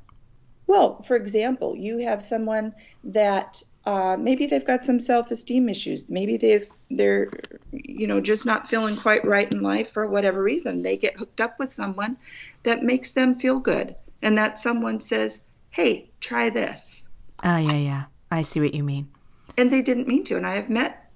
Well, 0.66 1.00
for 1.02 1.16
example, 1.16 1.76
you 1.76 1.98
have 1.98 2.22
someone 2.22 2.74
that 3.04 3.62
uh, 3.86 4.16
maybe 4.18 4.46
they've 4.46 4.64
got 4.66 4.84
some 4.84 4.98
self-esteem 4.98 5.68
issues. 5.68 6.10
Maybe 6.10 6.36
they've 6.38 6.68
they're 6.90 7.30
you 7.72 8.06
know 8.06 8.20
just 8.20 8.46
not 8.46 8.66
feeling 8.66 8.96
quite 8.96 9.24
right 9.24 9.50
in 9.52 9.60
life 9.62 9.90
for 9.92 10.06
whatever 10.06 10.42
reason. 10.42 10.82
They 10.82 10.96
get 10.96 11.16
hooked 11.18 11.40
up 11.40 11.58
with 11.58 11.68
someone 11.68 12.16
that 12.62 12.82
makes 12.82 13.10
them 13.10 13.34
feel 13.34 13.60
good, 13.60 13.94
and 14.22 14.38
that 14.38 14.58
someone 14.58 15.00
says, 15.00 15.42
"Hey, 15.70 16.08
try 16.20 16.48
this," 16.50 17.06
Oh, 17.42 17.58
yeah, 17.58 17.76
yeah. 17.76 18.04
I 18.30 18.42
see 18.42 18.60
what 18.60 18.74
you 18.74 18.82
mean. 18.82 19.08
and 19.58 19.70
they 19.70 19.82
didn't 19.82 20.08
mean 20.08 20.24
to. 20.24 20.36
And 20.36 20.46
I 20.46 20.54
have 20.54 20.70
met 20.70 21.10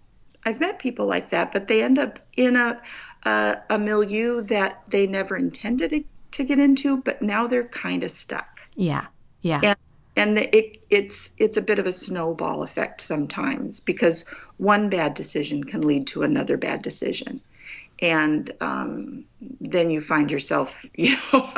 I've 0.44 0.60
met 0.60 0.78
people 0.78 1.06
like 1.06 1.30
that, 1.30 1.52
but 1.52 1.68
they 1.68 1.82
end 1.82 1.98
up 1.98 2.18
in 2.36 2.54
a 2.56 2.80
a, 3.24 3.56
a 3.70 3.78
milieu 3.78 4.42
that 4.42 4.82
they 4.88 5.06
never 5.06 5.36
intended 5.36 6.04
to 6.32 6.44
get 6.44 6.58
into, 6.58 6.98
but 6.98 7.22
now 7.22 7.46
they're 7.46 7.64
kind 7.64 8.02
of 8.04 8.10
stuck. 8.10 8.60
Yeah, 8.76 9.06
yeah. 9.42 9.60
and 9.62 9.76
and 10.18 10.36
the, 10.36 10.56
it, 10.56 10.82
it's 10.90 11.32
it's 11.38 11.56
a 11.56 11.62
bit 11.62 11.78
of 11.78 11.86
a 11.86 11.92
snowball 11.92 12.62
effect 12.62 13.00
sometimes 13.00 13.78
because 13.80 14.24
one 14.56 14.90
bad 14.90 15.14
decision 15.14 15.62
can 15.62 15.82
lead 15.82 16.08
to 16.08 16.22
another 16.22 16.56
bad 16.56 16.82
decision, 16.82 17.40
and 18.00 18.50
um, 18.60 19.24
then 19.60 19.90
you 19.90 20.00
find 20.00 20.30
yourself, 20.30 20.84
you 20.94 21.16
know, 21.32 21.50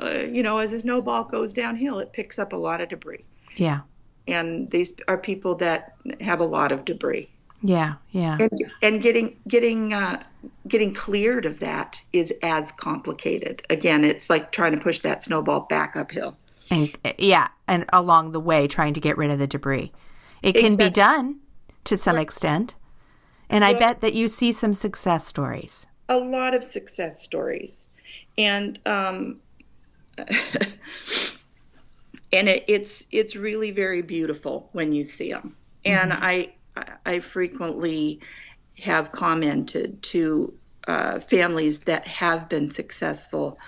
uh, 0.00 0.24
you 0.28 0.42
know, 0.42 0.58
as 0.58 0.72
a 0.72 0.80
snowball 0.80 1.24
goes 1.24 1.52
downhill, 1.52 2.00
it 2.00 2.12
picks 2.12 2.38
up 2.38 2.52
a 2.52 2.56
lot 2.56 2.80
of 2.80 2.88
debris, 2.88 3.24
Yeah, 3.54 3.80
and 4.26 4.68
these 4.70 4.94
are 5.06 5.16
people 5.16 5.54
that 5.56 5.94
have 6.20 6.40
a 6.40 6.44
lot 6.46 6.72
of 6.72 6.84
debris, 6.84 7.30
yeah, 7.62 7.94
yeah. 8.10 8.38
and, 8.40 8.50
and 8.82 9.00
getting 9.00 9.36
getting 9.46 9.92
uh, 9.92 10.20
getting 10.66 10.94
cleared 10.94 11.46
of 11.46 11.60
that 11.60 12.02
is 12.12 12.34
as 12.42 12.72
complicated. 12.72 13.62
Again, 13.70 14.04
it's 14.04 14.28
like 14.28 14.50
trying 14.50 14.72
to 14.72 14.82
push 14.82 14.98
that 15.00 15.22
snowball 15.22 15.60
back 15.60 15.94
uphill. 15.96 16.36
And 16.70 16.88
yeah, 17.18 17.48
and 17.68 17.84
along 17.92 18.32
the 18.32 18.40
way 18.40 18.66
trying 18.66 18.94
to 18.94 19.00
get 19.00 19.16
rid 19.16 19.30
of 19.30 19.38
the 19.38 19.46
debris. 19.46 19.92
It 20.42 20.54
can 20.54 20.76
be 20.76 20.90
done 20.90 21.40
to 21.84 21.96
some 21.96 22.18
extent. 22.18 22.74
And 23.48 23.64
I 23.64 23.74
bet 23.74 24.00
that 24.00 24.14
you 24.14 24.28
see 24.28 24.52
some 24.52 24.74
success 24.74 25.26
stories. 25.26 25.86
a 26.08 26.18
lot 26.18 26.54
of 26.54 26.62
success 26.62 27.22
stories 27.22 27.88
and 28.38 28.78
um, 28.86 29.40
and 30.18 30.28
it, 32.48 32.64
it's 32.68 33.06
it's 33.10 33.36
really 33.36 33.70
very 33.70 34.02
beautiful 34.02 34.68
when 34.72 34.92
you 34.92 35.04
see 35.04 35.32
them 35.32 35.56
and 35.84 36.12
I 36.12 36.52
I 37.04 37.20
frequently 37.20 38.20
have 38.82 39.12
commented 39.12 40.02
to 40.02 40.54
uh, 40.86 41.20
families 41.20 41.80
that 41.80 42.06
have 42.06 42.48
been 42.48 42.68
successful 42.68 43.58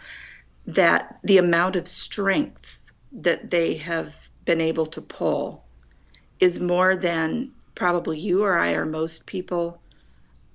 that 0.66 1.18
the 1.24 1.38
amount 1.38 1.76
of 1.76 1.88
strengths 1.88 2.87
that 3.12 3.50
they 3.50 3.74
have 3.76 4.16
been 4.44 4.60
able 4.60 4.86
to 4.86 5.00
pull 5.00 5.64
is 6.40 6.60
more 6.60 6.96
than 6.96 7.52
probably 7.74 8.18
you 8.18 8.44
or 8.44 8.58
I 8.58 8.72
or 8.72 8.86
most 8.86 9.26
people 9.26 9.80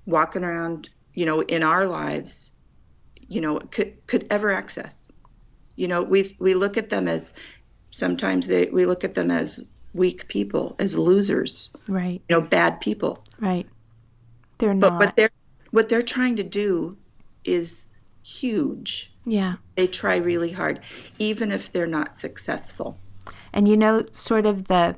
walking 0.05 0.43
around, 0.43 0.89
you 1.13 1.25
know, 1.25 1.41
in 1.41 1.63
our 1.63 1.87
lives, 1.87 2.51
you 3.27 3.41
know, 3.41 3.59
could 3.59 4.05
could 4.07 4.27
ever 4.29 4.51
access. 4.51 5.11
You 5.75 5.87
know, 5.87 6.03
we 6.03 6.35
we 6.39 6.53
look 6.53 6.77
at 6.77 6.89
them 6.89 7.07
as 7.07 7.33
sometimes 7.91 8.47
they 8.47 8.65
we 8.65 8.85
look 8.85 9.03
at 9.03 9.15
them 9.15 9.31
as 9.31 9.65
weak 9.93 10.27
people, 10.27 10.75
as 10.79 10.97
losers, 10.97 11.71
Right, 11.87 12.21
you 12.27 12.35
know, 12.35 12.41
bad 12.41 12.81
people. 12.81 13.23
right. 13.39 13.67
They're 14.57 14.73
not. 14.73 14.99
But 14.99 14.99
what 14.99 15.15
they're 15.15 15.31
what 15.71 15.89
they're 15.89 16.01
trying 16.01 16.37
to 16.37 16.43
do 16.43 16.97
is 17.43 17.89
huge. 18.23 19.12
Yeah. 19.25 19.55
They 19.75 19.87
try 19.87 20.17
really 20.17 20.51
hard, 20.51 20.79
even 21.19 21.51
if 21.51 21.71
they're 21.71 21.87
not 21.87 22.17
successful. 22.17 22.97
And 23.53 23.67
you 23.67 23.77
know, 23.77 24.05
sort 24.11 24.45
of 24.45 24.65
the 24.67 24.95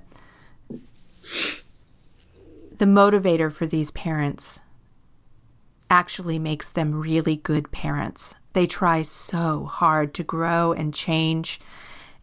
the 2.77 2.85
motivator 2.85 3.51
for 3.51 3.65
these 3.65 3.91
parents 3.91 4.59
actually 5.89 6.39
makes 6.39 6.69
them 6.69 6.93
really 6.93 7.35
good 7.37 7.71
parents. 7.71 8.35
They 8.53 8.67
try 8.67 9.01
so 9.01 9.65
hard 9.65 10.13
to 10.15 10.23
grow 10.23 10.73
and 10.73 10.93
change 10.93 11.59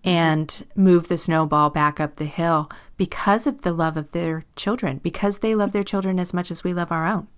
and 0.04 0.66
move 0.74 1.08
the 1.08 1.16
snowball 1.16 1.70
back 1.70 2.00
up 2.00 2.16
the 2.16 2.24
hill 2.24 2.68
because 2.96 3.46
of 3.46 3.62
the 3.62 3.72
love 3.72 3.96
of 3.96 4.10
their 4.12 4.44
children, 4.56 4.98
because 4.98 5.38
they 5.38 5.54
love 5.54 5.72
their 5.72 5.84
children 5.84 6.18
as 6.18 6.34
much 6.34 6.50
as 6.50 6.64
we 6.64 6.72
love 6.74 6.90
our 6.90 7.06
own. 7.06 7.28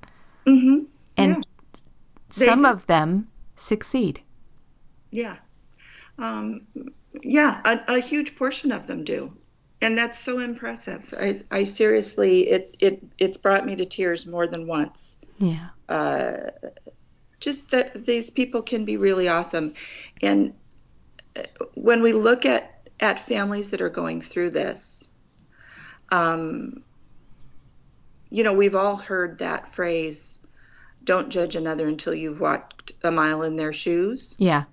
Mm-hmm. 0.47 0.85
And 1.17 1.47
They- 2.37 2.47
some 2.47 2.65
of 2.65 2.87
them 2.87 3.29
succeed. 3.55 4.23
Yeah. 5.15 5.37
Um, 6.19 6.67
yeah, 7.23 7.61
a, 7.65 7.97
a 7.97 8.01
huge 8.01 8.37
portion 8.37 8.73
of 8.73 8.87
them 8.87 9.05
do. 9.05 9.33
And 9.81 9.99
that's 9.99 10.19
so 10.19 10.39
impressive. 10.39 11.15
I, 11.19 11.35
I 11.51 11.65
seriously, 11.65 12.49
it, 12.49 12.77
it, 12.81 13.03
it's 13.19 13.37
brought 13.37 13.67
me 13.67 13.77
to 13.77 13.85
tears 13.85 14.27
more 14.27 14.47
than 14.47 14.67
once. 14.67 15.19
Yeah. 15.39 15.69
Uh, 15.89 16.51
just 17.39 17.71
that 17.71 18.07
these 18.07 18.31
people 18.31 18.63
can 18.63 18.85
be 18.85 18.97
really 18.97 19.29
awesome. 19.29 19.75
And 20.23 20.55
uh, 21.37 21.43
when 21.75 22.03
we 22.03 22.13
look 22.13 22.47
at, 22.47 22.89
at 22.99 23.21
families 23.21 23.71
that 23.71 23.83
are 23.83 23.91
going 23.91 24.21
through 24.21 24.51
this, 24.51 25.11
um, 26.11 26.83
you 28.31 28.43
know, 28.43 28.55
we've 28.55 28.75
all 28.75 28.97
heard 28.97 29.39
that 29.39 29.69
phrase, 29.69 30.45
don't 31.05 31.29
judge 31.29 31.57
another 31.57 31.87
until 31.87 32.15
you've 32.15 32.41
walked 32.41 32.93
a 33.03 33.11
mile 33.11 33.43
in 33.43 33.57
their 33.57 33.73
shoes 33.73 34.37
Yeah. 34.39 34.65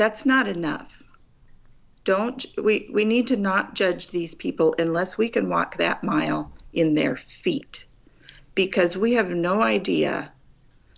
That's 0.00 0.24
not 0.24 0.48
enough. 0.48 1.06
Don't 2.04 2.42
we 2.56 2.88
we 2.90 3.04
need 3.04 3.26
to 3.26 3.36
not 3.36 3.74
judge 3.74 4.10
these 4.10 4.34
people 4.34 4.74
unless 4.78 5.18
we 5.18 5.28
can 5.28 5.50
walk 5.50 5.76
that 5.76 6.02
mile 6.02 6.52
in 6.72 6.94
their 6.94 7.16
feet. 7.16 7.84
Because 8.54 8.96
we 8.96 9.12
have 9.12 9.28
no 9.28 9.60
idea. 9.60 10.32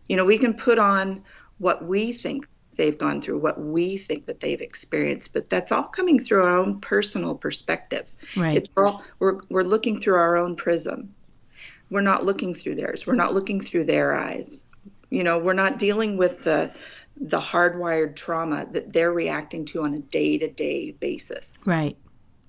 You 0.09 0.15
know 0.15 0.25
we 0.25 0.39
can 0.39 0.55
put 0.55 0.79
on 0.79 1.25
what 1.59 1.85
we 1.85 2.13
think 2.13 2.47
they've 2.77 2.97
gone 2.97 3.21
through 3.21 3.41
what 3.41 3.61
we 3.61 3.97
think 3.97 4.27
that 4.27 4.39
they've 4.39 4.61
experienced 4.61 5.35
but 5.35 5.51
that's 5.51 5.73
all 5.73 5.89
coming 5.89 6.19
through 6.19 6.45
our 6.45 6.57
own 6.57 6.81
personal 6.81 7.35
perspective. 7.35 8.09
Right. 8.37 8.57
it's 8.57 8.71
all 8.77 9.03
we're, 9.19 9.41
we're 9.51 9.65
looking 9.65 9.99
through 9.99 10.15
our 10.15 10.37
own 10.37 10.55
prism. 10.55 11.17
We're 11.91 12.03
not 12.03 12.25
looking 12.25 12.55
through 12.55 12.77
theirs. 12.77 13.05
We're 13.05 13.23
not 13.25 13.35
looking 13.35 13.61
through 13.61 13.85
their 13.85 14.17
eyes. 14.17 14.65
You 15.11 15.25
know 15.25 15.41
we're 15.41 15.63
not 15.65 15.77
dealing 15.77 16.17
with 16.17 16.45
the 16.45 16.73
the 17.25 17.39
hardwired 17.39 18.17
trauma 18.17 18.67
that 18.73 18.93
they're 18.93 19.13
reacting 19.13 19.65
to 19.67 19.83
on 19.83 19.95
a 19.95 19.99
day-to-day 20.01 20.91
basis 20.93 21.65
Right. 21.67 21.97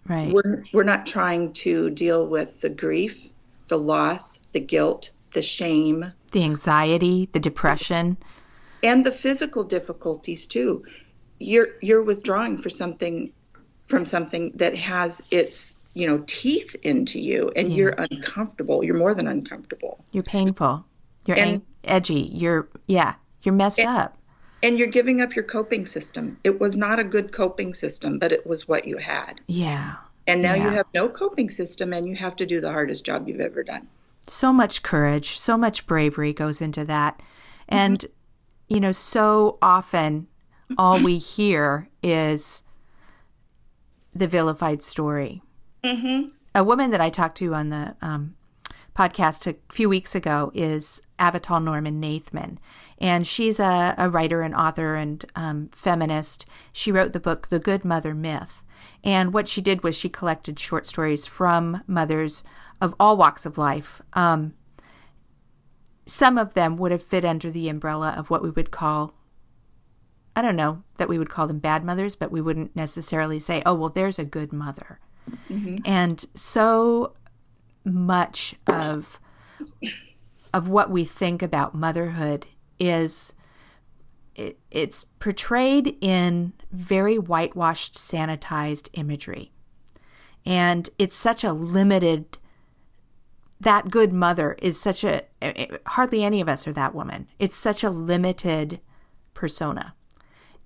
Right. 0.08 0.34
we're, 0.34 0.64
we're 0.74 0.84
not 0.84 1.06
trying 1.06 1.54
to 1.54 1.90
deal 1.92 2.26
with 2.28 2.62
the 2.62 2.70
grief 2.70 3.30
the 3.68 3.78
loss 3.78 4.40
the 4.52 4.60
guilt 4.60 5.12
the 5.34 5.42
shame 5.42 6.12
the 6.32 6.44
anxiety, 6.44 7.30
the 7.32 7.40
depression. 7.40 8.18
and 8.84 9.06
the 9.06 9.12
physical 9.12 9.64
difficulties 9.64 10.48
too 10.48 10.84
you're 11.40 11.68
you're 11.82 12.04
withdrawing 12.04 12.58
for 12.58 12.70
something 12.70 13.32
from 13.86 14.06
something 14.06 14.52
that 14.56 14.76
has 14.76 15.22
its 15.32 15.80
you 15.94 16.08
know 16.08 16.24
teeth 16.26 16.76
into 16.84 17.20
you 17.20 17.52
and 17.56 17.72
you're 17.74 17.94
uncomfortable 17.98 18.84
you're 18.84 18.98
more 18.98 19.14
than 19.14 19.28
uncomfortable 19.28 20.04
You're 20.12 20.24
painful. 20.24 20.86
You're 21.26 21.38
And- 21.38 21.62
edgy. 21.86 22.22
You're 22.34 22.68
yeah. 22.88 23.16
You're 23.44 23.56
messed 23.56 23.80
up. 23.80 24.18
And 24.64 24.80
you're 24.80 24.88
giving 24.88 25.22
up 25.22 25.36
your 25.36 25.44
coping 25.46 25.86
system 25.86 26.38
it 26.44 26.60
was 26.60 26.76
not 26.76 26.98
a 27.00 27.04
good 27.04 27.32
coping 27.32 27.74
system 27.74 28.18
but 28.18 28.32
it 28.32 28.48
was 28.48 28.68
what 28.68 28.86
you 28.86 28.98
had 28.98 29.42
Yeah. 29.48 29.96
and 30.26 30.42
now 30.42 30.54
you 30.56 30.70
have 30.70 30.86
no 30.94 31.08
coping 31.10 31.50
system 31.50 31.94
and 31.94 32.08
you 32.08 32.16
have 32.16 32.36
to 32.38 32.46
do 32.46 32.60
the 32.62 32.72
hardest 32.72 33.06
job 33.06 33.28
you've 33.28 33.42
ever 33.42 33.64
done 33.64 33.88
So 34.28 34.54
much 34.54 34.82
courage, 34.84 35.38
so 35.38 35.58
much 35.58 35.86
bravery 35.86 36.32
goes 36.34 36.62
into 36.62 36.86
that. 36.86 37.22
And 37.68 38.06
you 38.70 38.80
know, 38.80 38.94
so 38.94 39.58
often 39.62 40.28
all 40.78 41.04
we 41.04 41.18
hear 41.36 41.90
is 42.02 42.64
the 44.16 44.28
vilified 44.28 44.82
story. 44.82 45.42
mm-hmm. 45.84 46.28
A 46.56 46.64
woman 46.64 46.92
that 46.92 47.02
I 47.02 47.10
talked 47.10 47.38
to 47.40 47.54
on 47.54 47.70
the 47.70 47.96
um, 48.02 48.36
podcast 48.96 49.46
a 49.52 49.56
few 49.74 49.90
weeks 49.90 50.14
ago 50.16 50.52
is 50.54 51.02
Avital 51.20 51.64
Norman 51.64 52.02
Nathman. 52.02 52.58
And 52.98 53.26
she's 53.26 53.60
a, 53.60 53.96
a 53.98 54.10
writer 54.10 54.42
and 54.42 54.56
author 54.56 54.96
and 54.96 55.26
um, 55.36 55.70
feminist. 55.70 56.46
She 56.72 56.92
wrote 56.92 57.14
the 57.14 57.20
book, 57.20 57.50
The 57.50 57.60
Good 57.60 57.84
Mother 57.86 58.14
Myth. 58.14 58.64
And 59.04 59.34
what 59.34 59.48
she 59.48 59.62
did 59.62 59.84
was 59.84 59.96
she 59.96 60.10
collected 60.10 60.60
short 60.60 60.86
stories 60.86 61.26
from 61.26 61.84
mothers 61.88 62.44
of 62.82 62.96
all 63.00 63.18
walks 63.18 63.46
of 63.46 63.58
life. 63.58 64.02
Um, 64.14 64.54
some 66.06 66.38
of 66.38 66.54
them 66.54 66.78
would 66.78 66.92
have 66.92 67.04
fit 67.04 67.26
under 67.26 67.50
the 67.50 67.70
umbrella 67.70 68.14
of 68.18 68.30
what 68.30 68.44
we 68.44 68.50
would 68.50 68.72
call, 68.72 69.14
I 70.36 70.42
don't 70.42 70.56
know 70.56 70.84
that 70.98 71.08
we 71.08 71.18
would 71.18 71.30
call 71.30 71.48
them 71.48 71.60
bad 71.60 71.84
mothers, 71.84 72.16
but 72.16 72.32
we 72.32 72.42
wouldn't 72.42 72.76
necessarily 72.76 73.40
say, 73.40 73.62
oh, 73.66 73.74
well, 73.74 73.90
there's 73.90 74.20
a 74.20 74.26
good 74.26 74.52
mother. 74.52 75.00
Mm-hmm. 75.50 75.78
And 75.86 76.26
so 76.34 77.14
much 77.86 78.56
of 78.68 79.20
of 80.54 80.70
what 80.70 80.90
we 80.90 81.06
think 81.06 81.42
about 81.42 81.76
motherhood 81.76 82.46
is 82.80 83.34
it, 84.36 84.60
it's 84.72 85.04
portrayed 85.20 85.98
in 86.02 86.54
very 86.72 87.18
whitewashed 87.18 87.96
sanitized 87.96 88.90
imagery. 88.94 89.52
And 90.46 90.90
it's 91.00 91.16
such 91.16 91.44
a 91.44 91.54
limited 91.54 92.38
that 93.60 93.90
good 93.90 94.12
mother 94.12 94.58
is 94.60 94.80
such 94.80 95.06
a 95.06 95.22
hardly 95.88 96.22
any 96.24 96.42
of 96.42 96.50
us 96.50 96.68
are 96.68 96.74
that 96.74 96.94
woman. 96.94 97.28
It's 97.40 97.56
such 97.56 97.84
a 97.84 97.90
limited 97.90 98.82
persona. 99.34 99.96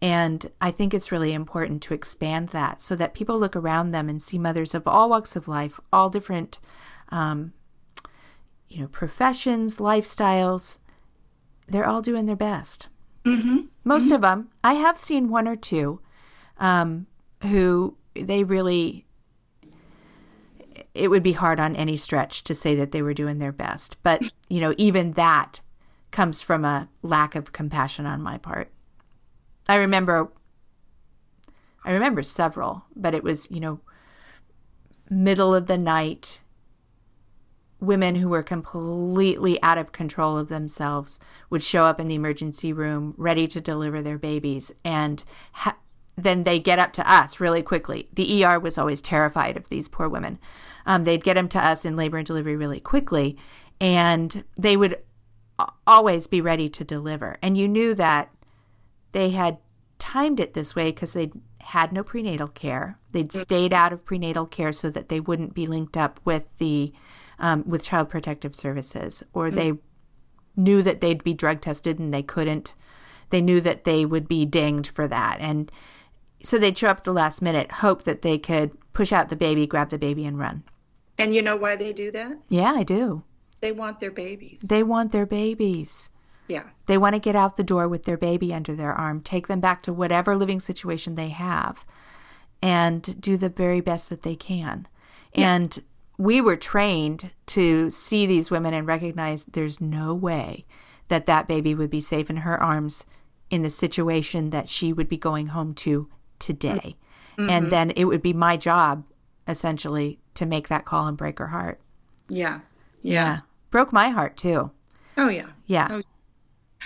And 0.02 0.52
I 0.62 0.72
think 0.72 0.94
it's 0.94 1.12
really 1.12 1.34
important 1.34 1.82
to 1.84 1.94
expand 1.94 2.50
that 2.50 2.82
so 2.82 2.96
that 2.96 3.14
people 3.14 3.40
look 3.40 3.56
around 3.56 3.92
them 3.92 4.10
and 4.10 4.22
see 4.22 4.38
mothers 4.38 4.76
of 4.76 4.88
all 4.88 5.10
walks 5.10 5.36
of 5.36 5.48
life, 5.48 5.80
all 5.92 6.10
different, 6.10 6.60
um, 7.10 7.54
you 8.70 8.82
know, 8.82 8.88
professions, 8.88 9.78
lifestyles. 9.78 10.80
They're 11.68 11.86
all 11.88 12.02
doing 12.02 12.26
their 12.26 12.36
best. 12.36 12.90
Mm-hmm. 13.26 13.66
Most 13.84 14.06
mm-hmm. 14.06 14.14
of 14.14 14.22
them. 14.22 14.50
I 14.64 14.74
have 14.76 14.98
seen 14.98 15.30
one 15.30 15.48
or 15.48 15.56
two 15.56 16.02
um, 16.58 17.08
who 17.42 17.96
they 18.16 18.44
really. 18.44 19.06
It 20.94 21.10
would 21.10 21.24
be 21.24 21.34
hard 21.34 21.60
on 21.60 21.76
any 21.76 21.96
stretch 21.96 22.44
to 22.46 22.56
say 22.56 22.76
that 22.76 22.92
they 22.92 23.02
were 23.02 23.14
doing 23.14 23.38
their 23.38 23.52
best, 23.52 23.98
but 24.02 24.22
you 24.50 24.60
know, 24.60 24.74
even 24.78 25.14
that 25.14 25.62
comes 26.10 26.42
from 26.42 26.66
a 26.66 26.90
lack 27.04 27.36
of 27.36 27.52
compassion 27.52 28.08
on 28.08 28.22
my 28.22 28.38
part. 28.40 28.72
I 29.70 29.76
remember 29.76 30.32
I 31.88 31.92
remember 31.92 32.22
several, 32.22 32.84
but 32.98 33.14
it 33.14 33.24
was, 33.24 33.50
you 33.50 33.62
know, 33.62 33.80
middle 35.10 35.56
of 35.56 35.68
the 35.68 35.78
night 35.78 36.42
women 37.80 38.16
who 38.16 38.30
were 38.30 38.44
completely 38.44 39.62
out 39.62 39.78
of 39.78 39.92
control 39.92 40.38
of 40.38 40.50
themselves 40.50 41.20
would 41.50 41.62
show 41.62 41.86
up 41.86 42.00
in 42.00 42.08
the 42.08 42.16
emergency 42.16 42.74
room 42.74 43.14
ready 43.18 43.48
to 43.48 43.62
deliver 43.62 44.02
their 44.02 44.18
babies 44.18 44.72
and 44.84 45.24
ha- 45.52 45.78
then 46.18 46.44
they 46.44 46.60
get 46.60 46.80
up 46.80 46.94
to 46.94 47.12
us 47.12 47.40
really 47.40 47.62
quickly. 47.62 48.10
The 48.12 48.44
ER 48.44 48.60
was 48.60 48.78
always 48.78 49.02
terrified 49.02 49.56
of 49.56 49.70
these 49.70 49.88
poor 49.88 50.10
women. 50.10 50.40
Um, 50.86 51.04
they'd 51.04 51.24
get 51.24 51.36
them 51.36 51.48
to 51.50 51.64
us 51.64 51.86
in 51.86 51.96
labor 51.96 52.18
and 52.18 52.26
delivery 52.26 52.56
really 52.56 52.80
quickly, 52.80 53.38
and 53.80 54.44
they 54.58 54.76
would 54.76 55.00
always 55.86 56.26
be 56.26 56.42
ready 56.42 56.70
to 56.70 56.84
deliver. 56.84 57.38
And 57.42 57.56
you 57.56 57.68
knew 57.68 57.94
that 57.94 58.32
they 59.12 59.30
had 59.30 59.60
timed 60.00 60.40
it 60.40 60.54
this 60.56 60.76
way 60.76 60.92
because 60.92 61.14
they'd 61.14 61.34
had 61.60 61.92
no 61.92 62.04
prenatal 62.04 62.48
care. 62.48 62.98
They'd 63.12 63.30
mm. 63.30 63.42
stayed 63.42 63.74
out 63.74 63.94
of 63.94 64.06
prenatal 64.06 64.48
care 64.48 64.72
so 64.72 64.90
that 64.90 65.10
they 65.10 65.20
wouldn't 65.20 65.54
be 65.54 65.68
linked 65.68 65.98
up 65.98 66.20
with 66.26 66.46
the 66.58 66.94
um, 67.40 67.64
with 67.68 67.84
child 67.84 68.10
protective 68.10 68.56
services, 68.56 69.24
or 69.34 69.50
mm. 69.50 69.54
they 69.54 69.74
knew 70.56 70.82
that 70.82 71.02
they'd 71.02 71.24
be 71.24 71.34
drug 71.34 71.62
tested 71.62 72.00
and 72.00 72.14
they 72.14 72.24
couldn't. 72.24 72.76
They 73.30 73.42
knew 73.42 73.62
that 73.62 73.84
they 73.84 74.06
would 74.06 74.28
be 74.28 74.46
dinged 74.46 74.88
for 74.88 75.08
that, 75.08 75.38
and 75.40 75.72
so 76.44 76.58
they'd 76.58 76.78
show 76.78 76.90
up 76.90 76.98
at 76.98 77.04
the 77.04 77.14
last 77.14 77.42
minute, 77.42 77.72
hope 77.72 78.04
that 78.04 78.22
they 78.22 78.38
could 78.38 78.72
push 78.94 79.12
out 79.12 79.30
the 79.30 79.36
baby, 79.36 79.68
grab 79.68 79.90
the 79.90 79.98
baby, 79.98 80.26
and 80.26 80.40
run. 80.40 80.64
And 81.18 81.34
you 81.34 81.42
know 81.42 81.56
why 81.56 81.76
they 81.76 81.94
do 81.94 82.12
that? 82.12 82.38
Yeah, 82.50 82.74
I 82.74 82.84
do. 82.84 83.24
They 83.60 83.72
want 83.72 84.00
their 84.00 84.12
babies. 84.12 84.62
They 84.62 84.84
want 84.84 85.12
their 85.12 85.26
babies. 85.26 86.10
Yeah. 86.48 86.64
They 86.86 86.98
want 86.98 87.16
to 87.16 87.20
get 87.20 87.36
out 87.36 87.56
the 87.56 87.64
door 87.64 87.88
with 87.88 88.04
their 88.04 88.18
baby 88.18 88.54
under 88.54 88.76
their 88.76 88.94
arm, 88.94 89.22
take 89.22 89.48
them 89.48 89.60
back 89.60 89.84
to 89.84 89.94
whatever 89.94 90.36
living 90.36 90.60
situation 90.60 91.16
they 91.16 91.30
have, 91.30 91.86
and 92.62 93.20
do 93.20 93.36
the 93.36 93.50
very 93.50 93.82
best 93.82 94.10
that 94.10 94.22
they 94.22 94.36
can. 94.36 94.88
Yeah. 95.34 95.56
And 95.56 95.84
we 96.18 96.42
were 96.42 96.56
trained 96.56 97.32
to 97.48 97.90
see 97.92 98.26
these 98.26 98.50
women 98.50 98.74
and 98.74 98.88
recognize 98.88 99.46
there's 99.46 99.80
no 99.80 100.14
way 100.14 100.66
that 101.08 101.26
that 101.26 101.48
baby 101.48 101.76
would 101.76 101.90
be 101.90 102.02
safe 102.02 102.30
in 102.30 102.38
her 102.38 102.62
arms 102.62 103.06
in 103.50 103.62
the 103.62 103.70
situation 103.70 104.50
that 104.50 104.68
she 104.68 104.92
would 104.92 105.08
be 105.08 105.18
going 105.18 105.48
home 105.48 105.74
to 105.74 106.10
today. 106.40 106.96
Mm-hmm. 107.38 107.50
And 107.50 107.72
then 107.72 107.92
it 107.92 108.06
would 108.06 108.22
be 108.22 108.34
my 108.34 108.58
job 108.58 109.06
essentially 109.48 110.20
to 110.34 110.46
make 110.46 110.68
that 110.68 110.86
call 110.86 111.08
and 111.08 111.18
break 111.18 111.40
her 111.40 111.48
heart. 111.48 111.80
Yeah. 112.30 112.60
Yeah. 113.02 113.14
yeah. 113.14 113.40
Broke 113.72 113.94
my 113.94 114.10
heart 114.10 114.38
too. 114.38 114.72
Oh 115.18 115.30
yeah. 115.30 115.48
Yeah. 115.66 115.88
Oh, 115.90 116.02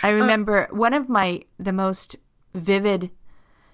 I 0.04 0.12
uh, 0.12 0.16
remember 0.16 0.72
uh, 0.72 0.76
one 0.76 0.94
of 0.94 1.10
my 1.10 1.44
the 1.58 1.74
most 1.74 2.18
vivid 2.54 3.12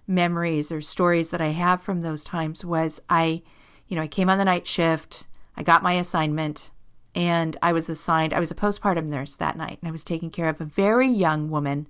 memories 0.07 0.71
or 0.71 0.81
stories 0.81 1.31
that 1.31 1.41
I 1.41 1.47
have 1.47 1.81
from 1.81 2.01
those 2.01 2.23
times 2.23 2.63
was 2.63 3.01
I, 3.09 3.41
you 3.87 3.95
know, 3.95 4.03
I 4.03 4.07
came 4.07 4.29
on 4.29 4.37
the 4.37 4.45
night 4.45 4.65
shift, 4.65 5.27
I 5.57 5.63
got 5.63 5.83
my 5.83 5.93
assignment, 5.93 6.71
and 7.15 7.57
I 7.61 7.73
was 7.73 7.89
assigned, 7.89 8.33
I 8.33 8.39
was 8.39 8.51
a 8.51 8.55
postpartum 8.55 9.09
nurse 9.09 9.35
that 9.37 9.57
night, 9.57 9.79
and 9.81 9.89
I 9.89 9.91
was 9.91 10.03
taking 10.03 10.29
care 10.29 10.49
of 10.49 10.61
a 10.61 10.65
very 10.65 11.07
young 11.07 11.49
woman 11.49 11.87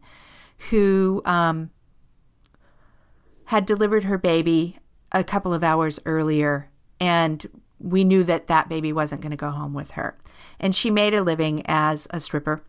who 0.70 1.22
um, 1.26 1.70
had 3.46 3.66
delivered 3.66 4.06
her 4.06 4.18
baby 4.18 4.78
a 5.12 5.24
couple 5.24 5.54
of 5.54 5.64
hours 5.64 6.00
earlier, 6.06 6.70
and 7.00 7.46
we 7.80 8.04
knew 8.04 8.24
that 8.24 8.48
that 8.48 8.70
baby 8.70 8.92
wasn't 8.92 9.22
going 9.22 9.32
to 9.32 9.38
go 9.38 9.52
home 9.52 9.74
with 9.74 9.92
her. 9.92 10.18
And 10.60 10.76
she 10.76 10.90
made 10.90 11.14
a 11.14 11.22
living 11.22 11.62
as 11.68 12.08
a 12.10 12.20
stripper 12.20 12.64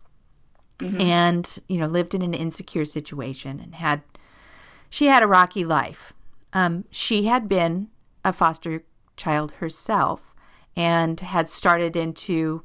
mm-hmm. 0.79 1.01
and 1.01 1.59
you 1.67 1.77
know 1.77 1.87
lived 1.87 2.15
in 2.15 2.21
an 2.21 2.33
insecure 2.33 2.85
situation 2.85 3.59
and 3.59 3.75
had 3.75 4.01
she 4.89 5.07
had 5.07 5.23
a 5.23 5.27
rocky 5.27 5.65
life. 5.65 6.13
Um, 6.51 6.85
she 6.89 7.25
had 7.25 7.47
been 7.47 7.89
a 8.25 8.33
foster 8.33 8.83
child 9.15 9.51
herself 9.53 10.33
and 10.79 11.19
had 11.19 11.49
started 11.49 11.97
into 11.97 12.63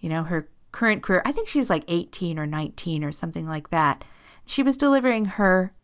you 0.00 0.08
know 0.08 0.24
her 0.24 0.48
current 0.72 1.02
career. 1.02 1.20
I 1.26 1.32
think 1.32 1.46
she 1.46 1.58
was 1.58 1.68
like 1.68 1.84
18 1.86 2.38
or 2.38 2.46
19 2.46 3.04
or 3.04 3.12
something 3.12 3.46
like 3.46 3.68
that. 3.68 4.02
She 4.46 4.62
was 4.62 4.78
delivering 4.78 5.26
her 5.26 5.74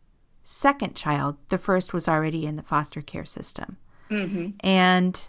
second 0.43 0.95
child. 0.95 1.37
The 1.49 1.59
first 1.59 1.93
was 1.93 2.07
already 2.07 2.47
in 2.47 2.55
the 2.55 2.63
foster 2.63 3.01
care 3.01 3.25
system. 3.25 3.77
Mm-hmm. 4.09 4.49
And 4.61 5.27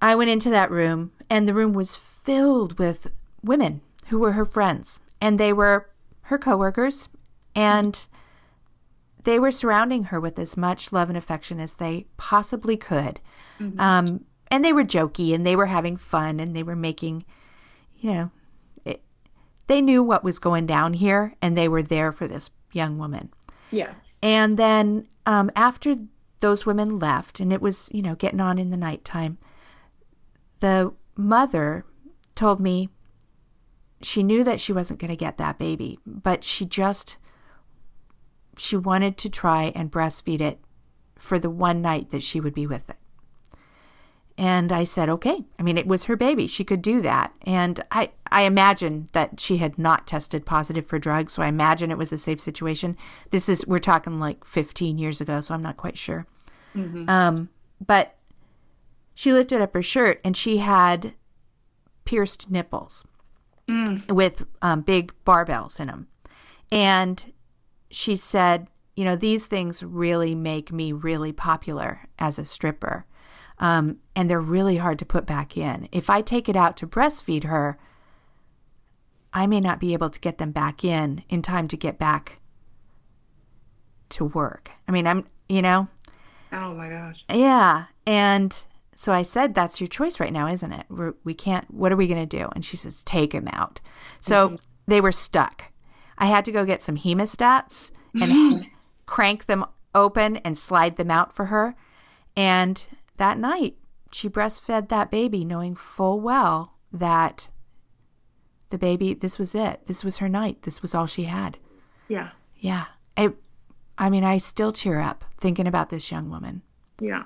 I 0.00 0.14
went 0.14 0.30
into 0.30 0.48
that 0.48 0.70
room, 0.70 1.12
and 1.28 1.46
the 1.46 1.52
room 1.52 1.74
was 1.74 1.94
filled 1.94 2.78
with 2.78 3.12
women 3.42 3.82
who 4.08 4.18
were 4.18 4.32
her 4.32 4.46
friends, 4.46 4.98
and 5.20 5.38
they 5.38 5.52
were 5.52 5.90
her 6.22 6.38
coworkers, 6.38 7.10
and 7.54 8.06
they 9.24 9.38
were 9.38 9.50
surrounding 9.50 10.04
her 10.04 10.18
with 10.18 10.38
as 10.38 10.56
much 10.56 10.90
love 10.90 11.10
and 11.10 11.18
affection 11.18 11.60
as 11.60 11.74
they 11.74 12.06
possibly 12.16 12.78
could. 12.78 13.20
Mm-hmm. 13.60 13.78
Um, 13.78 14.24
and 14.50 14.64
they 14.64 14.72
were 14.72 14.84
jokey, 14.84 15.34
and 15.34 15.46
they 15.46 15.56
were 15.56 15.66
having 15.66 15.96
fun, 15.96 16.40
and 16.40 16.54
they 16.54 16.62
were 16.62 16.76
making, 16.76 17.24
you 17.96 18.12
know, 18.12 18.30
it, 18.84 19.02
they 19.66 19.80
knew 19.80 20.02
what 20.02 20.24
was 20.24 20.38
going 20.38 20.66
down 20.66 20.94
here, 20.94 21.34
and 21.42 21.56
they 21.56 21.68
were 21.68 21.82
there 21.82 22.12
for 22.12 22.28
this 22.28 22.50
young 22.72 22.98
woman. 22.98 23.32
Yeah. 23.70 23.92
And 24.22 24.56
then 24.56 25.08
um, 25.26 25.50
after 25.56 25.96
those 26.40 26.66
women 26.66 26.98
left, 26.98 27.40
and 27.40 27.52
it 27.52 27.60
was, 27.60 27.88
you 27.92 28.02
know, 28.02 28.14
getting 28.14 28.40
on 28.40 28.58
in 28.58 28.70
the 28.70 28.76
nighttime, 28.76 29.38
the 30.60 30.92
mother 31.16 31.84
told 32.34 32.60
me 32.60 32.88
she 34.02 34.22
knew 34.22 34.44
that 34.44 34.60
she 34.60 34.72
wasn't 34.72 35.00
going 35.00 35.10
to 35.10 35.16
get 35.16 35.38
that 35.38 35.58
baby, 35.58 35.98
but 36.06 36.44
she 36.44 36.64
just 36.66 37.16
she 38.56 38.76
wanted 38.76 39.16
to 39.18 39.28
try 39.28 39.72
and 39.74 39.90
breastfeed 39.90 40.40
it 40.40 40.60
for 41.18 41.38
the 41.38 41.50
one 41.50 41.82
night 41.82 42.10
that 42.10 42.22
she 42.22 42.40
would 42.40 42.54
be 42.54 42.66
with 42.66 42.88
it. 42.88 42.96
And 44.36 44.72
I 44.72 44.84
said, 44.84 45.08
okay. 45.08 45.44
I 45.58 45.62
mean, 45.62 45.78
it 45.78 45.86
was 45.86 46.04
her 46.04 46.16
baby. 46.16 46.46
She 46.48 46.64
could 46.64 46.82
do 46.82 47.00
that. 47.02 47.32
And 47.42 47.80
I, 47.92 48.10
I 48.32 48.42
imagine 48.42 49.08
that 49.12 49.38
she 49.38 49.58
had 49.58 49.78
not 49.78 50.08
tested 50.08 50.44
positive 50.44 50.86
for 50.86 50.98
drugs. 50.98 51.34
So 51.34 51.42
I 51.42 51.46
imagine 51.46 51.90
it 51.90 51.98
was 51.98 52.12
a 52.12 52.18
safe 52.18 52.40
situation. 52.40 52.96
This 53.30 53.48
is, 53.48 53.66
we're 53.66 53.78
talking 53.78 54.18
like 54.18 54.44
15 54.44 54.98
years 54.98 55.20
ago. 55.20 55.40
So 55.40 55.54
I'm 55.54 55.62
not 55.62 55.76
quite 55.76 55.96
sure. 55.96 56.26
Mm-hmm. 56.74 57.08
Um, 57.08 57.48
but 57.84 58.16
she 59.14 59.32
lifted 59.32 59.60
up 59.60 59.72
her 59.74 59.82
shirt 59.82 60.20
and 60.24 60.36
she 60.36 60.58
had 60.58 61.14
pierced 62.04 62.50
nipples 62.50 63.06
mm. 63.68 64.10
with 64.10 64.46
um, 64.62 64.80
big 64.80 65.12
barbells 65.24 65.78
in 65.78 65.86
them. 65.86 66.08
And 66.72 67.32
she 67.90 68.16
said, 68.16 68.66
you 68.96 69.04
know, 69.04 69.16
these 69.16 69.46
things 69.46 69.82
really 69.82 70.34
make 70.34 70.72
me 70.72 70.92
really 70.92 71.32
popular 71.32 72.00
as 72.18 72.38
a 72.38 72.44
stripper. 72.44 73.06
Um, 73.64 73.96
and 74.14 74.28
they're 74.28 74.42
really 74.42 74.76
hard 74.76 74.98
to 74.98 75.06
put 75.06 75.24
back 75.24 75.56
in. 75.56 75.88
If 75.90 76.10
I 76.10 76.20
take 76.20 76.50
it 76.50 76.56
out 76.56 76.76
to 76.76 76.86
breastfeed 76.86 77.44
her, 77.44 77.78
I 79.32 79.46
may 79.46 79.58
not 79.58 79.80
be 79.80 79.94
able 79.94 80.10
to 80.10 80.20
get 80.20 80.36
them 80.36 80.50
back 80.50 80.84
in 80.84 81.24
in 81.30 81.40
time 81.40 81.66
to 81.68 81.76
get 81.78 81.98
back 81.98 82.40
to 84.10 84.26
work. 84.26 84.70
I 84.86 84.92
mean, 84.92 85.06
I'm, 85.06 85.26
you 85.48 85.62
know, 85.62 85.88
Oh 86.52 86.74
my 86.74 86.90
gosh. 86.90 87.24
yeah. 87.32 87.86
And 88.06 88.66
so 88.94 89.12
I 89.12 89.22
said, 89.22 89.54
that's 89.54 89.80
your 89.80 89.88
choice 89.88 90.20
right 90.20 90.32
now, 90.32 90.46
isn't 90.48 90.72
it? 90.72 90.84
We're, 90.90 91.14
we 91.24 91.32
can't, 91.32 91.64
what 91.72 91.90
are 91.90 91.96
we 91.96 92.06
going 92.06 92.28
to 92.28 92.38
do? 92.38 92.50
And 92.54 92.62
she 92.62 92.76
says, 92.76 93.02
take 93.02 93.32
him 93.32 93.48
out. 93.50 93.80
So 94.20 94.58
they 94.86 95.00
were 95.00 95.10
stuck. 95.10 95.72
I 96.18 96.26
had 96.26 96.44
to 96.44 96.52
go 96.52 96.66
get 96.66 96.82
some 96.82 96.98
hemostats 96.98 97.92
and 98.20 98.66
crank 99.06 99.46
them 99.46 99.64
open 99.94 100.36
and 100.38 100.58
slide 100.58 100.96
them 100.96 101.10
out 101.10 101.34
for 101.34 101.46
her. 101.46 101.74
And 102.36 102.84
that 103.16 103.38
night, 103.38 103.76
she 104.12 104.28
breastfed 104.28 104.88
that 104.88 105.10
baby, 105.10 105.44
knowing 105.44 105.74
full 105.74 106.20
well 106.20 106.74
that 106.92 107.48
the 108.70 108.78
baby, 108.78 109.14
this 109.14 109.38
was 109.38 109.54
it. 109.54 109.86
This 109.86 110.04
was 110.04 110.18
her 110.18 110.28
night. 110.28 110.62
This 110.62 110.82
was 110.82 110.94
all 110.94 111.06
she 111.06 111.24
had. 111.24 111.58
Yeah. 112.08 112.30
Yeah. 112.56 112.86
I, 113.16 113.30
I 113.98 114.10
mean, 114.10 114.24
I 114.24 114.38
still 114.38 114.72
cheer 114.72 115.00
up 115.00 115.24
thinking 115.36 115.66
about 115.66 115.90
this 115.90 116.10
young 116.10 116.30
woman. 116.30 116.62
Yeah. 117.00 117.24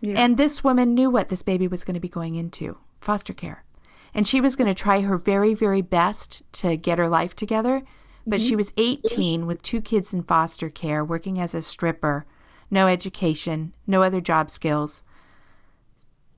Yeah. 0.00 0.20
And 0.20 0.36
this 0.36 0.62
woman 0.62 0.94
knew 0.94 1.10
what 1.10 1.28
this 1.28 1.42
baby 1.42 1.66
was 1.66 1.82
going 1.82 1.94
to 1.94 2.00
be 2.00 2.08
going 2.08 2.34
into 2.34 2.76
foster 3.00 3.32
care. 3.32 3.64
And 4.12 4.28
she 4.28 4.40
was 4.40 4.54
going 4.54 4.68
to 4.68 4.74
try 4.74 5.00
her 5.00 5.16
very, 5.16 5.54
very 5.54 5.80
best 5.80 6.42
to 6.54 6.76
get 6.76 6.98
her 6.98 7.08
life 7.08 7.34
together. 7.34 7.82
But 8.26 8.40
she 8.40 8.50
mm-hmm. 8.50 8.56
was 8.56 8.72
18 8.76 9.46
with 9.46 9.62
two 9.62 9.80
kids 9.80 10.14
in 10.14 10.22
foster 10.22 10.70
care, 10.70 11.04
working 11.04 11.40
as 11.40 11.54
a 11.54 11.62
stripper, 11.62 12.24
no 12.70 12.86
education, 12.86 13.74
no 13.86 14.02
other 14.02 14.20
job 14.20 14.50
skills. 14.50 15.04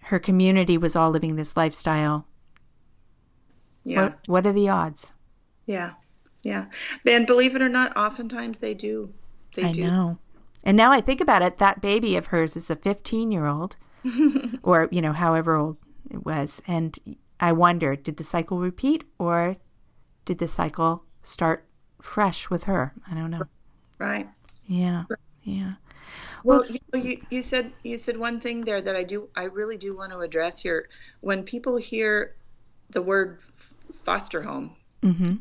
Her 0.06 0.18
community 0.18 0.78
was 0.78 0.94
all 0.96 1.10
living 1.10 1.36
this 1.36 1.56
lifestyle. 1.56 2.26
yeah. 3.84 4.02
What, 4.04 4.18
what 4.26 4.46
are 4.46 4.52
the 4.52 4.68
odds? 4.68 5.12
Yeah. 5.66 5.92
Yeah. 6.44 6.66
And 7.06 7.26
believe 7.26 7.56
it 7.56 7.62
or 7.62 7.68
not, 7.68 7.96
oftentimes 7.96 8.58
they 8.60 8.74
do. 8.74 9.12
They 9.54 9.64
I 9.64 9.72
do. 9.72 9.90
know. 9.90 10.18
And 10.62 10.76
now 10.76 10.92
I 10.92 11.00
think 11.00 11.20
about 11.20 11.42
it, 11.42 11.58
that 11.58 11.80
baby 11.80 12.16
of 12.16 12.26
hers 12.26 12.56
is 12.56 12.70
a 12.70 12.76
15 12.76 13.32
year 13.32 13.46
old, 13.46 13.76
or, 14.62 14.88
you 14.92 15.02
know, 15.02 15.12
however 15.12 15.56
old 15.56 15.76
it 16.10 16.24
was. 16.24 16.62
And 16.68 16.96
I 17.40 17.52
wonder, 17.52 17.96
did 17.96 18.16
the 18.16 18.24
cycle 18.24 18.58
repeat 18.60 19.04
or 19.18 19.56
did 20.24 20.38
the 20.38 20.48
cycle 20.48 21.02
start 21.22 21.66
fresh 22.00 22.48
with 22.48 22.64
her? 22.64 22.94
I 23.10 23.14
don't 23.14 23.30
know. 23.30 23.42
Right. 23.98 24.28
Yeah. 24.66 25.04
Yeah. 25.42 25.74
Well, 26.44 26.64
you, 26.68 26.78
know, 26.92 27.00
you 27.00 27.20
you 27.30 27.42
said 27.42 27.72
you 27.82 27.98
said 27.98 28.16
one 28.16 28.40
thing 28.40 28.64
there 28.64 28.80
that 28.80 28.96
I 28.96 29.02
do 29.02 29.28
I 29.36 29.44
really 29.44 29.76
do 29.76 29.96
want 29.96 30.12
to 30.12 30.20
address 30.20 30.60
here. 30.60 30.88
When 31.20 31.42
people 31.42 31.76
hear 31.76 32.34
the 32.90 33.02
word 33.02 33.42
foster 34.04 34.42
home, 34.42 34.76
Mm-hmm. 35.02 35.34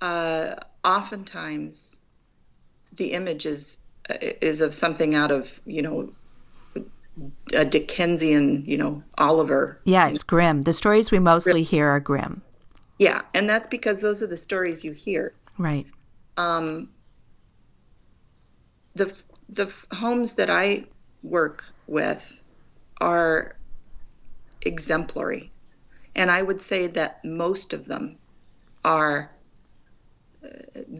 uh, 0.00 0.54
oftentimes 0.84 2.00
the 2.96 3.12
image 3.12 3.44
is 3.46 3.78
is 4.40 4.60
of 4.60 4.74
something 4.74 5.14
out 5.14 5.30
of 5.30 5.60
you 5.66 5.82
know 5.82 6.10
a 7.54 7.64
Dickensian, 7.64 8.64
you 8.66 8.78
know, 8.78 9.02
Oliver. 9.18 9.80
Yeah, 9.84 10.08
it's 10.08 10.22
grim. 10.22 10.62
The 10.62 10.72
stories 10.72 11.10
we 11.10 11.18
mostly 11.18 11.62
hear 11.62 11.88
are 11.88 12.00
grim. 12.00 12.42
Yeah, 12.98 13.22
and 13.34 13.48
that's 13.48 13.66
because 13.66 14.00
those 14.00 14.22
are 14.22 14.26
the 14.26 14.36
stories 14.36 14.84
you 14.84 14.92
hear. 14.92 15.34
Right. 15.58 15.86
um, 16.36 16.88
the 18.94 19.22
the 19.52 19.64
f- 19.64 19.86
homes 19.92 20.34
that 20.34 20.48
I 20.48 20.84
work 21.22 21.64
with 21.86 22.42
are 23.00 23.56
exemplary, 24.62 25.50
and 26.14 26.30
I 26.30 26.42
would 26.42 26.60
say 26.60 26.86
that 26.88 27.24
most 27.24 27.72
of 27.72 27.86
them 27.86 28.16
are 28.84 29.30
uh, 30.44 30.48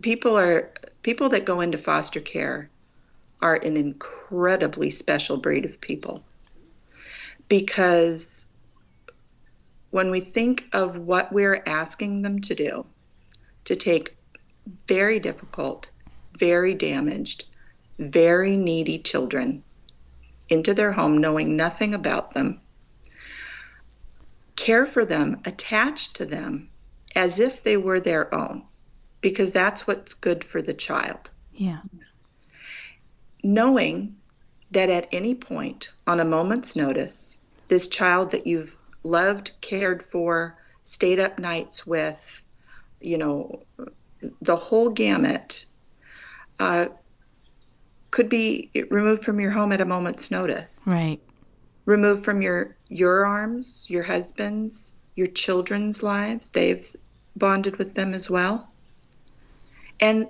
people 0.02 0.36
are 0.36 0.72
people 1.02 1.28
that 1.30 1.44
go 1.44 1.60
into 1.60 1.78
foster 1.78 2.20
care 2.20 2.68
are 3.40 3.56
an 3.56 3.76
incredibly 3.76 4.90
special 4.90 5.36
breed 5.36 5.64
of 5.64 5.80
people. 5.80 6.22
Because 7.48 8.48
when 9.90 10.10
we 10.10 10.20
think 10.20 10.64
of 10.72 10.98
what 10.98 11.32
we're 11.32 11.62
asking 11.66 12.22
them 12.22 12.40
to 12.40 12.54
do 12.54 12.86
to 13.64 13.74
take 13.76 14.16
very 14.86 15.18
difficult, 15.18 15.90
very 16.38 16.74
damaged, 16.74 17.44
very 18.00 18.56
needy 18.56 18.98
children 18.98 19.62
into 20.48 20.72
their 20.74 20.90
home, 20.90 21.18
knowing 21.18 21.56
nothing 21.56 21.92
about 21.94 22.32
them, 22.32 22.60
care 24.56 24.86
for 24.86 25.04
them, 25.04 25.40
attach 25.44 26.14
to 26.14 26.24
them 26.24 26.70
as 27.14 27.38
if 27.38 27.62
they 27.62 27.76
were 27.76 28.00
their 28.00 28.34
own, 28.34 28.64
because 29.20 29.52
that's 29.52 29.86
what's 29.86 30.14
good 30.14 30.42
for 30.42 30.62
the 30.62 30.74
child. 30.74 31.30
Yeah. 31.52 31.80
Knowing 33.42 34.16
that 34.70 34.88
at 34.88 35.08
any 35.12 35.34
point, 35.34 35.90
on 36.06 36.20
a 36.20 36.24
moment's 36.24 36.74
notice, 36.74 37.38
this 37.68 37.88
child 37.88 38.30
that 38.30 38.46
you've 38.46 38.76
loved, 39.02 39.52
cared 39.60 40.02
for, 40.02 40.56
stayed 40.84 41.20
up 41.20 41.38
nights 41.38 41.86
with, 41.86 42.44
you 43.00 43.18
know, 43.18 43.62
the 44.40 44.56
whole 44.56 44.90
gamut 44.90 45.66
uh, 46.58 46.86
could 48.10 48.28
be 48.28 48.70
removed 48.90 49.24
from 49.24 49.40
your 49.40 49.50
home 49.50 49.72
at 49.72 49.80
a 49.80 49.84
moment's 49.84 50.30
notice. 50.30 50.84
Right. 50.86 51.20
Removed 51.86 52.24
from 52.24 52.42
your 52.42 52.76
your 52.88 53.24
arms, 53.26 53.86
your 53.88 54.02
husband's, 54.02 54.92
your 55.16 55.28
children's 55.28 56.02
lives. 56.02 56.48
They've 56.50 56.84
bonded 57.36 57.76
with 57.76 57.94
them 57.94 58.14
as 58.14 58.28
well. 58.28 58.70
And 60.00 60.26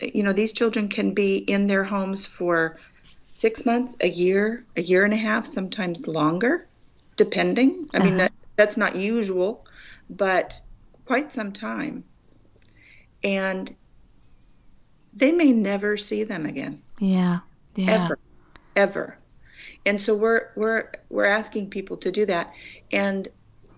you 0.00 0.22
know, 0.22 0.32
these 0.32 0.52
children 0.52 0.88
can 0.88 1.12
be 1.14 1.38
in 1.38 1.66
their 1.66 1.84
homes 1.84 2.24
for 2.24 2.78
six 3.32 3.66
months, 3.66 3.96
a 4.00 4.08
year, 4.08 4.64
a 4.76 4.82
year 4.82 5.04
and 5.04 5.12
a 5.12 5.16
half, 5.18 5.46
sometimes 5.46 6.06
longer, 6.06 6.66
depending. 7.16 7.88
I 7.92 7.98
mean, 7.98 8.08
Uh-huh. 8.14 8.18
that, 8.18 8.32
that's 8.56 8.76
not 8.76 8.96
usual, 8.96 9.66
but 10.08 10.60
quite 11.04 11.32
some 11.32 11.52
time. 11.52 12.04
And 13.22 13.74
they 15.14 15.32
may 15.32 15.52
never 15.52 15.96
see 15.96 16.24
them 16.24 16.46
again, 16.46 16.82
Yeah. 16.98 17.40
Yeah. 17.76 18.04
ever, 18.04 18.18
ever. 18.76 19.18
And 19.86 20.00
so 20.00 20.14
we're 20.16 20.50
we're 20.56 20.90
we're 21.10 21.26
asking 21.26 21.70
people 21.70 21.96
to 21.98 22.10
do 22.10 22.26
that. 22.26 22.52
And 22.92 23.28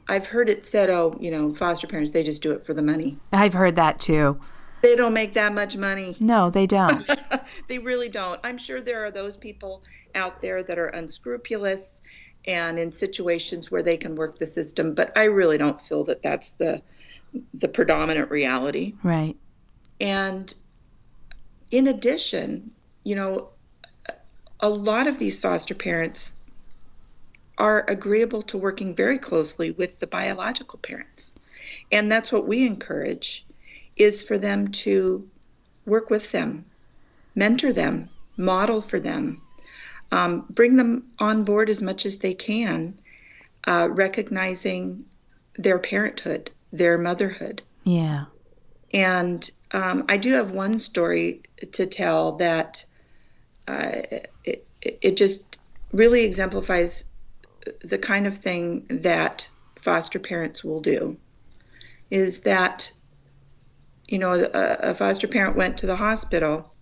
I've 0.09 0.27
heard 0.27 0.49
it 0.49 0.65
said, 0.65 0.91
oh, 0.91 1.17
you 1.21 1.31
know, 1.31 1.55
foster 1.55 1.87
parents 1.87 2.13
they 2.13 2.23
just 2.23 2.43
do 2.43 2.53
it 2.53 2.65
for 2.65 2.75
the 2.75 2.83
money. 2.83 3.19
I've 3.33 3.55
heard 3.55 3.77
that 3.77 4.01
too. 4.01 4.41
They 4.83 4.95
don't 4.95 5.15
make 5.15 5.35
that 5.35 5.53
much 5.53 5.77
money. 5.77 6.17
No, 6.21 6.51
they 6.51 6.67
don't. 6.67 7.11
they 7.69 7.79
really 7.79 8.09
don't. 8.09 8.39
I'm 8.45 8.59
sure 8.59 8.81
there 8.81 9.05
are 9.05 9.11
those 9.11 9.37
people 9.37 9.83
out 10.15 10.41
there 10.41 10.63
that 10.63 10.79
are 10.79 10.89
unscrupulous 10.89 12.03
and 12.47 12.79
in 12.79 12.93
situations 12.93 13.71
where 13.71 13.83
they 13.83 13.97
can 13.97 14.15
work 14.15 14.39
the 14.39 14.47
system, 14.47 14.95
but 14.95 15.17
I 15.19 15.25
really 15.25 15.59
don't 15.59 15.81
feel 15.81 16.05
that 16.05 16.23
that's 16.23 16.51
the 16.53 16.83
the 17.53 17.69
predominant 17.69 18.31
reality. 18.31 18.95
right. 19.03 19.37
And 20.01 20.55
in 21.71 21.87
addition, 21.89 22.71
you 23.05 23.15
know, 23.15 23.51
a 24.61 24.69
lot 24.69 25.07
of 25.07 25.19
these 25.19 25.41
foster 25.41 25.75
parents 25.75 26.39
are 27.59 27.85
agreeable 27.89 28.43
to 28.43 28.59
working 28.59 28.95
very 28.95 29.19
closely 29.19 29.71
with 29.71 29.99
the 29.99 30.07
biological 30.07 30.79
parents. 30.79 31.35
And 31.91 32.11
that's 32.11 32.33
what 32.33 32.47
we 32.47 32.67
encourage 32.67 33.47
is 33.97 34.23
for 34.23 34.39
them 34.39 34.69
to 34.69 35.29
work 35.87 36.11
with 36.11 36.33
them, 36.33 36.67
mentor 37.35 37.73
them, 37.73 38.11
model 38.37 38.81
for 38.81 39.01
them, 39.01 39.41
um, 40.13 40.47
bring 40.51 40.77
them 40.77 41.05
on 41.19 41.45
board 41.45 41.71
as 41.71 41.83
much 41.83 42.05
as 42.05 42.19
they 42.19 42.35
can, 42.35 42.99
uh, 43.67 43.89
recognizing 43.91 45.05
their 45.57 45.79
parenthood, 45.79 46.51
their 46.73 46.99
motherhood. 46.99 47.63
Yeah. 47.85 48.27
And 48.97 49.51
um, 49.73 50.07
I 50.09 50.17
do 50.17 50.33
have 50.33 50.53
one 50.53 50.79
story 50.79 51.43
to 51.73 51.87
tell 51.87 52.33
that 52.37 52.87
uh, 53.69 53.91
it, 54.43 54.67
it 54.81 55.19
just 55.19 55.59
really 55.93 56.25
exemplifies 56.25 57.13
the 57.83 57.99
kind 57.99 58.27
of 58.27 58.39
thing 58.39 58.87
that 58.89 59.51
foster 59.75 60.19
parents 60.19 60.65
will 60.65 60.81
do. 60.81 61.19
Is 62.11 62.41
that, 62.43 62.91
you 64.09 64.19
know, 64.19 64.33
a, 64.33 64.91
a 64.91 64.95
foster 64.95 65.29
parent 65.29 65.57
went 65.57 65.77
to 65.79 65.87
the 65.87 65.97
hospital 65.97 66.73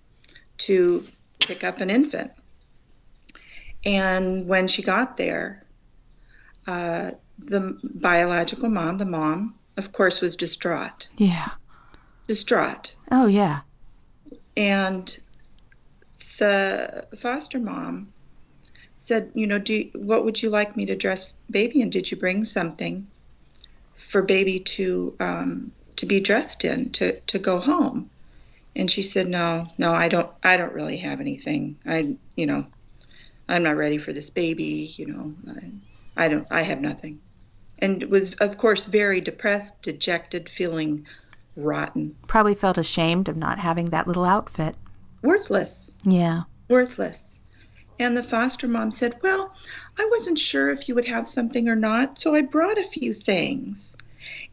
to 0.58 1.04
pick 1.40 1.64
up 1.64 1.80
an 1.80 1.90
infant. 1.90 2.30
And 3.84 4.46
when 4.46 4.68
she 4.68 4.82
got 4.82 5.16
there, 5.16 5.66
uh, 6.68 7.10
the 7.38 7.76
biological 7.82 8.68
mom, 8.68 8.98
the 8.98 9.04
mom, 9.04 9.56
of 9.76 9.90
course, 9.90 10.20
was 10.20 10.36
distraught. 10.36 11.08
Yeah. 11.16 11.50
Distraught. 12.26 12.94
Oh, 13.10 13.26
yeah. 13.26 13.60
And 14.56 15.18
the 16.38 17.06
foster 17.16 17.58
mom 17.58 18.12
said, 18.96 19.30
you 19.34 19.46
know, 19.46 19.58
do 19.58 19.90
what 19.94 20.24
would 20.24 20.42
you 20.42 20.50
like 20.50 20.76
me 20.76 20.86
to 20.86 20.96
dress 20.96 21.34
baby 21.50 21.80
in? 21.80 21.90
Did 21.90 22.10
you 22.10 22.16
bring 22.16 22.44
something 22.44 23.06
for 23.94 24.22
baby 24.22 24.60
to 24.60 25.14
um, 25.20 25.72
to 25.96 26.06
be 26.06 26.20
dressed 26.20 26.64
in 26.64 26.90
to 26.90 27.20
to 27.20 27.38
go 27.38 27.58
home? 27.58 28.10
And 28.76 28.90
she 28.90 29.02
said, 29.02 29.28
no, 29.28 29.70
no, 29.78 29.92
I 29.92 30.08
don't. 30.08 30.30
I 30.42 30.56
don't 30.56 30.72
really 30.72 30.96
have 30.98 31.20
anything. 31.20 31.76
I, 31.86 32.16
you 32.34 32.46
know, 32.46 32.66
I'm 33.48 33.62
not 33.62 33.76
ready 33.76 33.98
for 33.98 34.12
this 34.12 34.30
baby. 34.30 34.92
You 34.96 35.06
know, 35.06 35.34
I, 35.48 36.24
I 36.24 36.28
don't. 36.28 36.46
I 36.50 36.62
have 36.62 36.80
nothing. 36.80 37.20
And 37.78 38.04
was 38.04 38.34
of 38.34 38.56
course 38.56 38.84
very 38.86 39.20
depressed, 39.20 39.82
dejected, 39.82 40.48
feeling 40.48 41.06
rotten, 41.56 42.14
Probably 42.26 42.54
felt 42.54 42.78
ashamed 42.78 43.28
of 43.28 43.36
not 43.36 43.58
having 43.58 43.90
that 43.90 44.06
little 44.08 44.24
outfit. 44.24 44.74
worthless. 45.22 45.96
Yeah. 46.04 46.42
worthless. 46.68 47.40
And 47.98 48.16
the 48.16 48.22
foster 48.24 48.66
mom 48.66 48.90
said, 48.90 49.14
Well, 49.22 49.54
I 49.98 50.08
wasn't 50.10 50.38
sure 50.38 50.70
if 50.70 50.88
you 50.88 50.94
would 50.96 51.06
have 51.06 51.28
something 51.28 51.68
or 51.68 51.76
not, 51.76 52.18
so 52.18 52.34
I 52.34 52.42
brought 52.42 52.76
a 52.78 52.84
few 52.84 53.12
things. 53.14 53.96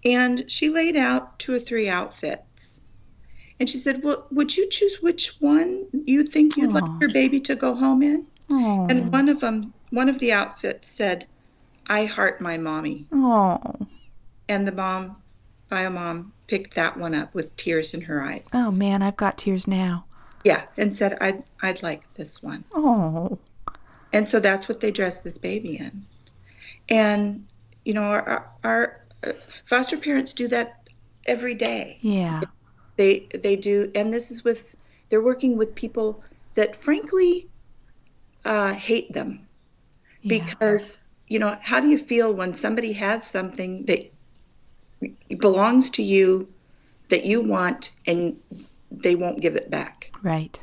And 0.06 0.49
she 0.52 0.70
laid 0.70 0.95
out 0.95 1.39
two 1.39 1.54
or 1.54 1.60
three 1.60 1.89
outfits. 1.89 2.82
And 3.60 3.68
she 3.70 3.78
said, 3.78 4.04
Well, 4.04 4.28
would 4.32 4.56
you 4.56 4.70
choose 4.70 4.97
which 5.02 5.36
one 5.39 5.88
you 6.06 6.24
think 6.24 6.56
you'd 6.58 6.72
Aw. 6.72 6.80
like 6.80 7.02
your 7.02 7.12
baby 7.12 7.39
to 7.41 7.56
go 7.56 7.74
home 7.74 8.04
in? 8.04 8.28
Oh. 8.49 8.86
And 8.89 9.12
one 9.12 9.28
of 9.30 9.39
them, 9.39 9.74
one 9.89 10.10
of 10.10 10.20
the 10.20 10.34
outfits 10.34 10.88
said, 10.88 11.26
I 11.89 12.06
heart 12.06 12.41
my 12.41 12.58
mommy. 12.58 13.08
Oh. 13.12 13.60
And 14.49 14.68
the 14.68 14.72
mom, 14.72 15.16
bio 15.70 15.89
mom, 15.89 16.34
picked 16.52 16.76
that 16.76 16.97
one 16.97 17.16
up 17.16 17.34
with 17.34 17.56
tears 17.56 17.93
in 17.93 18.02
her 18.02 18.22
eyes. 18.22 18.52
Oh 18.54 18.72
man, 18.72 19.02
I've 19.02 19.16
got 19.16 19.38
tears 19.38 19.70
now. 19.70 20.04
Yeah, 20.43 20.64
and 20.76 20.93
said, 20.93 21.18
I'd, 21.22 21.41
I'd 21.62 21.82
like 21.82 22.14
this 22.16 22.43
one. 22.43 22.66
Oh. 22.74 23.39
And 24.12 24.28
so 24.28 24.41
that's 24.41 24.68
what 24.68 24.82
they 24.82 24.91
dress 24.91 25.22
this 25.22 25.38
baby 25.38 25.78
in. 25.78 26.06
And, 26.89 27.47
you 27.86 27.93
know, 27.93 28.02
our, 28.02 28.52
our 28.66 29.02
uh, 29.26 29.32
foster 29.64 29.97
parents 29.97 30.34
do 30.34 30.49
that 30.49 30.89
every 31.26 31.56
day. 31.56 31.99
Yeah. 32.02 32.41
They, 32.97 33.30
they 33.34 33.56
do, 33.56 33.89
and 33.95 34.14
this 34.14 34.30
is 34.30 34.43
with, 34.43 34.76
they're 35.08 35.22
working 35.22 35.56
with 35.56 35.74
people 35.74 36.22
that 36.56 36.76
frankly 36.76 37.47
uh, 38.43 38.74
hate 38.74 39.14
them 39.14 39.47
Yeah. 40.22 40.43
because, 40.43 41.06
you 41.30 41.39
know, 41.39 41.58
how 41.62 41.80
do 41.80 41.88
you 41.88 41.97
feel 41.97 42.34
when 42.34 42.54
somebody 42.54 42.91
has 42.91 43.26
something 43.26 43.86
that 43.86 44.12
belongs 45.38 45.89
to 45.91 46.04
you 46.04 46.47
that 47.10 47.26
you 47.26 47.41
want 47.41 47.91
and 48.08 48.38
they 48.91 49.16
won't 49.16 49.41
give 49.41 49.56
it 49.56 49.70
back? 49.70 50.12
Right. 50.24 50.62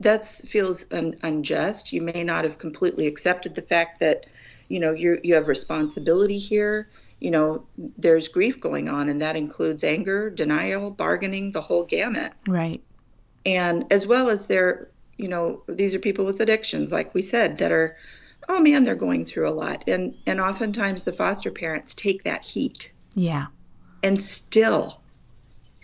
that 0.00 0.24
feels 0.24 0.86
un- 0.92 1.16
unjust. 1.22 1.92
You 1.92 2.02
may 2.02 2.22
not 2.22 2.44
have 2.44 2.58
completely 2.58 3.06
accepted 3.08 3.54
the 3.56 3.62
fact 3.62 3.98
that, 4.00 4.26
you 4.68 4.78
know, 4.78 4.92
you 4.92 5.18
you 5.24 5.34
have 5.34 5.48
responsibility 5.48 6.38
here. 6.38 6.88
You 7.20 7.32
know, 7.32 7.64
there's 7.98 8.28
grief 8.28 8.60
going 8.60 8.88
on, 8.88 9.08
and 9.08 9.20
that 9.20 9.34
includes 9.36 9.82
anger, 9.82 10.30
denial, 10.30 10.92
bargaining, 10.92 11.50
the 11.50 11.60
whole 11.60 11.84
gamut. 11.84 12.32
Right. 12.46 12.80
And 13.44 13.92
as 13.92 14.06
well 14.06 14.28
as 14.28 14.46
there, 14.46 14.88
you 15.16 15.26
know, 15.26 15.62
these 15.68 15.96
are 15.96 15.98
people 15.98 16.24
with 16.24 16.38
addictions, 16.38 16.92
like 16.92 17.12
we 17.14 17.22
said, 17.22 17.56
that 17.56 17.72
are, 17.72 17.96
oh 18.48 18.60
man, 18.60 18.84
they're 18.84 18.94
going 18.94 19.24
through 19.24 19.48
a 19.48 19.50
lot, 19.64 19.82
and 19.88 20.14
and 20.28 20.40
oftentimes 20.40 21.02
the 21.02 21.12
foster 21.12 21.50
parents 21.50 21.92
take 21.92 22.22
that 22.22 22.44
heat, 22.44 22.92
Yeah. 23.14 23.46
And 24.02 24.20
still, 24.22 25.00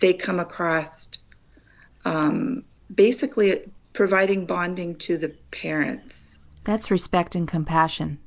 they 0.01 0.13
come 0.13 0.39
across, 0.39 1.09
um, 2.05 2.63
basically 2.93 3.61
providing 3.93 4.45
bonding 4.45 4.95
to 4.95 5.17
the 5.17 5.29
parents. 5.51 6.39
That's 6.63 6.91
respect 6.91 7.35
and 7.35 7.47
compassion. 7.47 8.19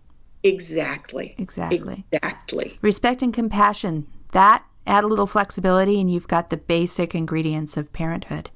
Exactly. 0.43 1.34
Exactly. 1.39 2.05
Exactly. 2.12 2.78
Respect 2.80 3.22
and 3.22 3.34
compassion. 3.34 4.07
That 4.32 4.64
add 4.86 5.05
a 5.05 5.07
little 5.09 5.26
flexibility 5.26 6.01
and 6.01 6.11
you've 6.11 6.28
got 6.28 6.51
the 6.51 6.57
basic 6.57 7.14
ingredients 7.14 7.76
of 7.76 7.93
parenthood. 7.93 8.51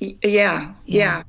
Y- 0.00 0.14
Yeah, 0.22 0.74
Yeah. 0.74 0.74
yeah. 0.84 1.22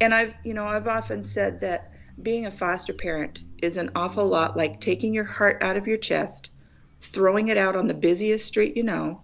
And 0.00 0.14
I've, 0.14 0.34
you 0.44 0.54
know, 0.54 0.66
I've 0.66 0.88
often 0.88 1.22
said 1.24 1.60
that 1.60 1.92
being 2.22 2.46
a 2.46 2.50
foster 2.50 2.92
parent 2.92 3.40
is 3.62 3.76
an 3.76 3.90
awful 3.94 4.26
lot 4.26 4.56
like 4.56 4.80
taking 4.80 5.12
your 5.12 5.24
heart 5.24 5.58
out 5.62 5.76
of 5.76 5.86
your 5.86 5.98
chest, 5.98 6.52
throwing 7.00 7.48
it 7.48 7.56
out 7.56 7.76
on 7.76 7.86
the 7.86 7.94
busiest 7.94 8.46
street 8.46 8.76
you 8.76 8.82
know, 8.82 9.22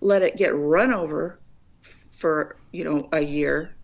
let 0.00 0.22
it 0.22 0.36
get 0.36 0.54
run 0.56 0.92
over 0.92 1.38
f- 1.82 2.06
for, 2.12 2.56
you 2.72 2.84
know, 2.84 3.08
a 3.12 3.20
year, 3.20 3.74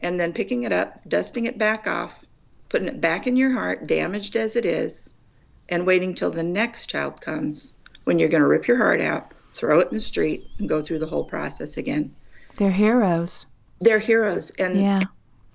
and 0.00 0.18
then 0.18 0.32
picking 0.32 0.64
it 0.64 0.72
up, 0.72 1.00
dusting 1.08 1.46
it 1.46 1.58
back 1.58 1.86
off, 1.86 2.24
putting 2.68 2.88
it 2.88 3.00
back 3.00 3.26
in 3.26 3.36
your 3.36 3.52
heart, 3.52 3.86
damaged 3.86 4.36
as 4.36 4.56
it 4.56 4.64
is, 4.64 5.14
and 5.68 5.86
waiting 5.86 6.14
till 6.14 6.30
the 6.30 6.42
next 6.42 6.86
child 6.90 7.20
comes 7.20 7.74
when 8.04 8.18
you're 8.18 8.28
going 8.28 8.42
to 8.42 8.48
rip 8.48 8.66
your 8.66 8.76
heart 8.78 9.00
out, 9.00 9.32
throw 9.54 9.78
it 9.78 9.88
in 9.88 9.94
the 9.94 10.00
street, 10.00 10.44
and 10.58 10.68
go 10.68 10.82
through 10.82 10.98
the 10.98 11.06
whole 11.06 11.24
process 11.24 11.76
again. 11.76 12.12
They're 12.56 12.70
heroes. 12.70 13.46
They're 13.80 13.98
heroes, 14.00 14.50
and 14.58 14.76
Yeah. 14.76 15.04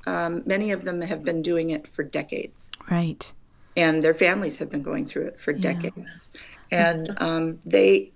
um, 0.06 0.44
many 0.46 0.72
of 0.72 0.86
them 0.86 1.02
have 1.02 1.24
been 1.24 1.42
doing 1.42 1.72
it 1.72 1.88
for 1.88 2.04
decades, 2.04 2.72
Right. 2.90 3.32
and 3.76 4.02
their 4.02 4.14
families 4.14 4.58
have 4.60 4.70
been 4.70 4.84
going 4.84 5.06
through 5.06 5.28
it 5.28 5.40
for 5.40 5.52
decades, 5.54 6.30
and 6.72 7.10
um, 7.18 7.60
they 7.66 8.14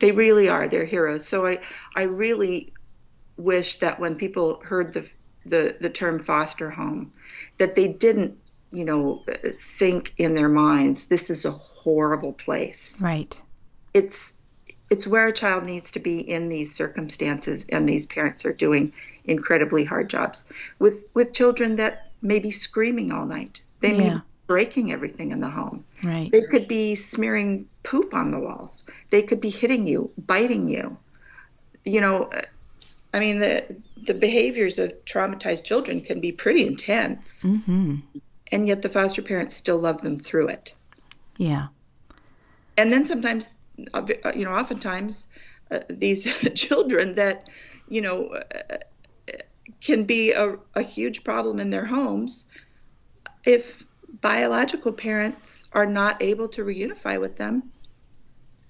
they 0.00 0.12
really 0.12 0.48
are 0.48 0.68
they're 0.68 0.84
heroes. 0.84 1.26
So 1.26 1.46
I 1.46 1.60
I 1.94 2.02
really 2.02 2.72
wish 3.36 3.76
that 3.76 4.00
when 4.00 4.16
people 4.16 4.60
heard 4.64 4.92
the 4.92 5.08
the 5.44 5.76
the 5.80 5.90
term 5.90 6.18
foster 6.18 6.70
home, 6.70 7.12
that 7.58 7.74
they 7.74 7.88
didn't 7.88 8.36
you 8.70 8.84
know 8.84 9.24
think 9.60 10.14
in 10.18 10.34
their 10.34 10.48
minds 10.48 11.06
this 11.06 11.30
is 11.30 11.44
a 11.44 11.50
horrible 11.50 12.32
place. 12.32 13.00
Right. 13.02 13.40
It's 13.94 14.38
it's 14.90 15.06
where 15.06 15.26
a 15.26 15.32
child 15.32 15.64
needs 15.64 15.92
to 15.92 16.00
be 16.00 16.18
in 16.18 16.48
these 16.48 16.74
circumstances 16.74 17.66
and 17.70 17.88
these 17.88 18.06
parents 18.06 18.44
are 18.44 18.52
doing 18.52 18.92
incredibly 19.24 19.84
hard 19.84 20.08
jobs 20.08 20.46
with 20.78 21.04
with 21.14 21.32
children 21.32 21.76
that 21.76 22.12
may 22.22 22.38
be 22.38 22.50
screaming 22.50 23.12
all 23.12 23.26
night 23.26 23.62
they 23.80 23.92
may 23.92 24.06
Yeah. 24.06 24.14
be 24.14 24.22
breaking 24.48 24.92
everything 24.92 25.30
in 25.32 25.40
the 25.40 25.50
home 25.50 25.84
Right. 26.04 26.30
they 26.32 26.42
could 26.50 26.68
be 26.68 26.96
smearing 26.96 27.66
poop 27.84 28.14
on 28.14 28.32
the 28.32 28.40
walls 28.40 28.84
they 29.10 29.22
could 29.22 29.40
be 29.40 29.50
hitting 29.50 29.86
you 29.86 30.10
biting 30.18 30.68
you 30.68 30.98
you 31.84 32.00
know 32.00 32.24
uh, 32.24 32.42
i 33.14 33.20
mean 33.20 33.38
the 33.38 33.64
the 34.06 34.14
behaviors 34.14 34.78
of 34.78 34.92
traumatized 35.06 35.64
children 35.64 36.00
can 36.00 36.20
be 36.20 36.32
pretty 36.32 36.66
intense 36.66 37.44
Mm-hmm. 37.44 37.96
and 38.52 38.68
yet 38.68 38.82
the 38.82 38.88
foster 38.88 39.22
parents 39.22 39.56
still 39.56 39.78
love 39.78 40.02
them 40.02 40.18
through 40.18 40.48
it 40.48 40.74
Yeah. 41.38 41.68
and 42.76 42.92
then 42.92 43.04
sometimes 43.04 43.54
uh, 43.94 44.02
you 44.34 44.44
know 44.44 44.52
oftentimes 44.52 45.28
uh, 45.70 45.80
these 45.90 46.24
children 46.54 47.14
that 47.14 47.48
you 47.88 48.00
know 48.02 48.28
uh, 48.28 48.76
can 49.80 50.04
be 50.04 50.32
a, 50.32 50.56
a 50.74 50.82
huge 50.82 51.24
problem 51.24 51.60
in 51.60 51.70
their 51.70 51.86
homes 51.86 52.46
if 53.46 53.84
biological 54.20 54.92
parents 54.92 55.68
are 55.72 55.86
not 55.86 56.20
able 56.22 56.48
to 56.48 56.64
reunify 56.64 57.20
with 57.20 57.36
them 57.36 57.62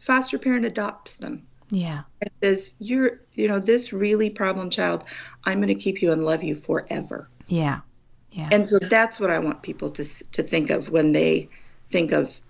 foster 0.01 0.39
parent 0.39 0.65
adopts 0.65 1.17
them 1.17 1.47
Yeah. 1.71 2.03
and 2.21 2.31
says 2.43 2.75
you're 2.79 3.21
you 3.35 3.49
know 3.49 3.59
this 3.59 3.93
really 3.93 4.31
problem 4.31 4.71
child 4.71 5.05
i'm 5.45 5.59
going 5.59 5.69
to 5.69 5.75
keep 5.75 6.03
you 6.03 6.13
and 6.13 6.25
love 6.25 6.43
you 6.43 6.55
forever 6.55 7.29
Yeah. 7.47 7.81
Yeah. 8.33 8.49
and 8.53 8.69
so 8.69 8.79
that's 8.79 9.19
what 9.19 9.31
i 9.31 9.39
want 9.39 9.63
people 9.63 9.91
to 9.91 10.05
to 10.33 10.43
think 10.43 10.71
of 10.71 10.91
when 10.91 11.13
they 11.13 11.49
think 11.89 12.13
of 12.13 12.41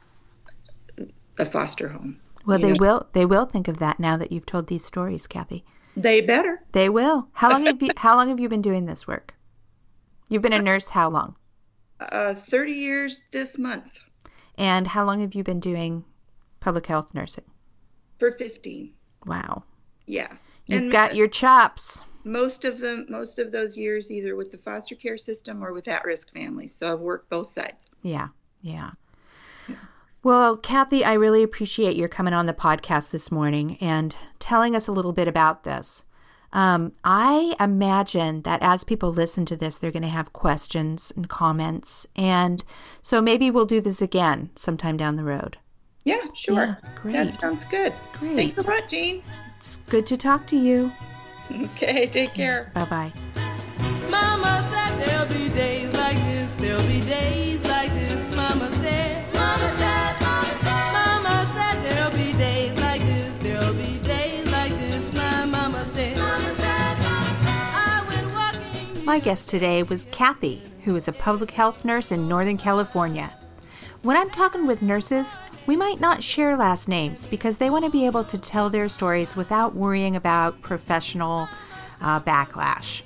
a 1.38 1.44
foster 1.44 1.88
home 1.88 2.18
well, 2.48 2.58
they 2.58 2.72
know. 2.72 2.76
will. 2.80 3.06
They 3.12 3.26
will 3.26 3.44
think 3.44 3.68
of 3.68 3.78
that 3.78 4.00
now 4.00 4.16
that 4.16 4.32
you've 4.32 4.46
told 4.46 4.68
these 4.68 4.82
stories, 4.82 5.26
Kathy. 5.26 5.64
they 5.94 6.22
better 6.22 6.62
They 6.72 6.88
will. 6.88 7.28
How 7.32 7.50
long 7.50 7.66
have 7.66 7.82
you? 7.82 7.90
How 7.98 8.16
long 8.16 8.30
have 8.30 8.40
you 8.40 8.48
been 8.48 8.62
doing 8.62 8.86
this 8.86 9.06
work? 9.06 9.34
You've 10.30 10.40
been 10.40 10.54
a 10.54 10.58
uh, 10.58 10.62
nurse. 10.62 10.88
How 10.88 11.10
long? 11.10 11.36
Uh, 12.00 12.34
30 12.34 12.72
years 12.72 13.20
this 13.32 13.58
month 13.58 14.00
And 14.56 14.88
how 14.88 15.04
long 15.04 15.20
have 15.20 15.34
you 15.34 15.42
been 15.44 15.60
doing 15.60 16.04
public 16.60 16.86
health 16.86 17.14
nursing? 17.14 17.44
for 18.18 18.30
15 18.32 18.92
Wow. 19.26 19.64
yeah 20.06 20.28
You've 20.66 20.82
and 20.82 20.92
got 20.92 21.14
your 21.16 21.28
chops. 21.28 22.04
most 22.24 22.64
of 22.64 22.78
them 22.78 23.06
most 23.08 23.38
of 23.38 23.52
those 23.52 23.76
years 23.76 24.10
either 24.10 24.36
with 24.36 24.50
the 24.50 24.58
foster 24.58 24.94
care 24.94 25.16
system 25.16 25.62
or 25.64 25.72
with 25.72 25.88
at-risk 25.88 26.32
families 26.32 26.74
so 26.74 26.92
i've 26.92 27.00
worked 27.00 27.30
both 27.30 27.48
sides 27.48 27.86
Yeah. 28.02 28.28
Yeah. 28.60 28.90
Well, 30.24 30.56
Kathy, 30.56 31.04
I 31.04 31.12
really 31.14 31.42
appreciate 31.44 31.96
your 31.96 32.08
coming 32.08 32.34
on 32.34 32.46
the 32.46 32.52
podcast 32.52 33.10
this 33.12 33.30
morning 33.30 33.78
and 33.80 34.16
telling 34.40 34.74
us 34.74 34.88
a 34.88 34.92
little 34.92 35.12
bit 35.12 35.28
about 35.28 35.62
this. 35.62 36.04
Um, 36.52 36.92
I 37.04 37.54
imagine 37.60 38.42
that 38.42 38.62
as 38.62 38.82
people 38.84 39.12
listen 39.12 39.44
to 39.46 39.56
this, 39.56 39.78
they're 39.78 39.90
going 39.90 40.02
to 40.02 40.08
have 40.08 40.32
questions 40.32 41.12
and 41.14 41.28
comments. 41.28 42.06
And 42.16 42.62
so 43.02 43.20
maybe 43.20 43.50
we'll 43.50 43.66
do 43.66 43.80
this 43.80 44.00
again 44.00 44.50
sometime 44.56 44.96
down 44.96 45.16
the 45.16 45.24
road. 45.24 45.58
yeah 46.04 46.22
sure 46.34 46.54
Yeah, 46.54 46.74
great. 47.02 47.12
that 47.12 47.40
sounds 47.40 47.64
good 47.64 47.92
Great. 48.18 48.36
thanks 48.36 48.54
a 48.56 48.62
lot 48.62 48.82
Jeanne 48.88 49.22
It's 49.58 49.76
good 49.90 50.06
to 50.06 50.16
talk 50.16 50.46
to 50.48 50.56
you. 50.56 50.90
okay 51.64 52.06
take 52.06 52.32
care 52.34 52.70
Bye 52.74 52.84
bye. 52.86 53.47
My 69.18 69.24
guest 69.24 69.48
today 69.48 69.82
was 69.82 70.06
Kathy, 70.12 70.62
who 70.84 70.94
is 70.94 71.08
a 71.08 71.12
public 71.12 71.50
health 71.50 71.84
nurse 71.84 72.12
in 72.12 72.28
Northern 72.28 72.56
California. 72.56 73.32
When 74.02 74.16
I'm 74.16 74.30
talking 74.30 74.64
with 74.64 74.80
nurses, 74.80 75.34
we 75.66 75.74
might 75.74 76.00
not 76.00 76.22
share 76.22 76.56
last 76.56 76.86
names 76.86 77.26
because 77.26 77.56
they 77.56 77.68
want 77.68 77.84
to 77.84 77.90
be 77.90 78.06
able 78.06 78.22
to 78.22 78.38
tell 78.38 78.70
their 78.70 78.86
stories 78.86 79.34
without 79.34 79.74
worrying 79.74 80.14
about 80.14 80.62
professional 80.62 81.48
uh, 82.00 82.20
backlash. 82.20 83.02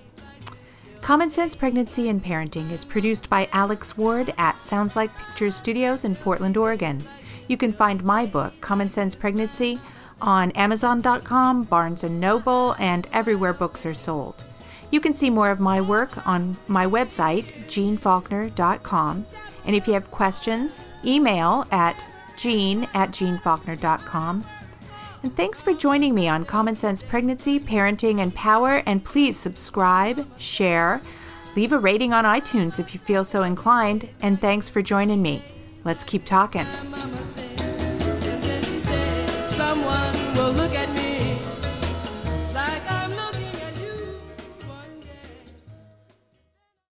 Common 1.00 1.30
Sense 1.30 1.54
Pregnancy 1.54 2.10
and 2.10 2.22
Parenting 2.22 2.70
is 2.70 2.84
produced 2.84 3.30
by 3.30 3.48
Alex 3.50 3.96
Ward 3.96 4.34
at 4.36 4.60
Sounds 4.60 4.94
Like 4.94 5.16
Pictures 5.16 5.56
Studios 5.56 6.04
in 6.04 6.14
Portland, 6.14 6.58
Oregon. 6.58 7.02
You 7.48 7.56
can 7.56 7.72
find 7.72 8.04
my 8.04 8.26
book, 8.26 8.52
Common 8.60 8.90
Sense 8.90 9.14
Pregnancy, 9.14 9.80
on 10.20 10.50
Amazon.com, 10.50 11.64
Barnes 11.64 12.04
& 12.04 12.10
Noble, 12.10 12.76
and 12.78 13.08
everywhere 13.14 13.54
books 13.54 13.86
are 13.86 13.94
sold. 13.94 14.44
You 14.92 15.00
can 15.00 15.14
see 15.14 15.30
more 15.30 15.50
of 15.50 15.58
my 15.58 15.80
work 15.80 16.26
on 16.28 16.56
my 16.68 16.86
website, 16.86 17.44
jeannefaulkner.com. 17.66 19.26
And 19.64 19.74
if 19.74 19.86
you 19.88 19.94
have 19.94 20.10
questions, 20.10 20.86
email 21.04 21.66
at 21.72 22.04
jeanne 22.36 22.86
at 22.92 23.10
jeannefaulkner.com. 23.10 24.44
And 25.22 25.36
thanks 25.36 25.62
for 25.62 25.72
joining 25.72 26.14
me 26.14 26.28
on 26.28 26.44
Common 26.44 26.76
Sense 26.76 27.02
Pregnancy, 27.02 27.58
Parenting, 27.58 28.20
and 28.20 28.34
Power. 28.34 28.82
And 28.86 29.02
please 29.02 29.38
subscribe, 29.38 30.26
share, 30.38 31.00
leave 31.56 31.72
a 31.72 31.78
rating 31.78 32.12
on 32.12 32.24
iTunes 32.24 32.78
if 32.78 32.92
you 32.92 33.00
feel 33.00 33.24
so 33.24 33.44
inclined. 33.44 34.08
And 34.20 34.38
thanks 34.38 34.68
for 34.68 34.82
joining 34.82 35.22
me. 35.22 35.42
Let's 35.84 36.04
keep 36.04 36.26
talking. 36.26 36.66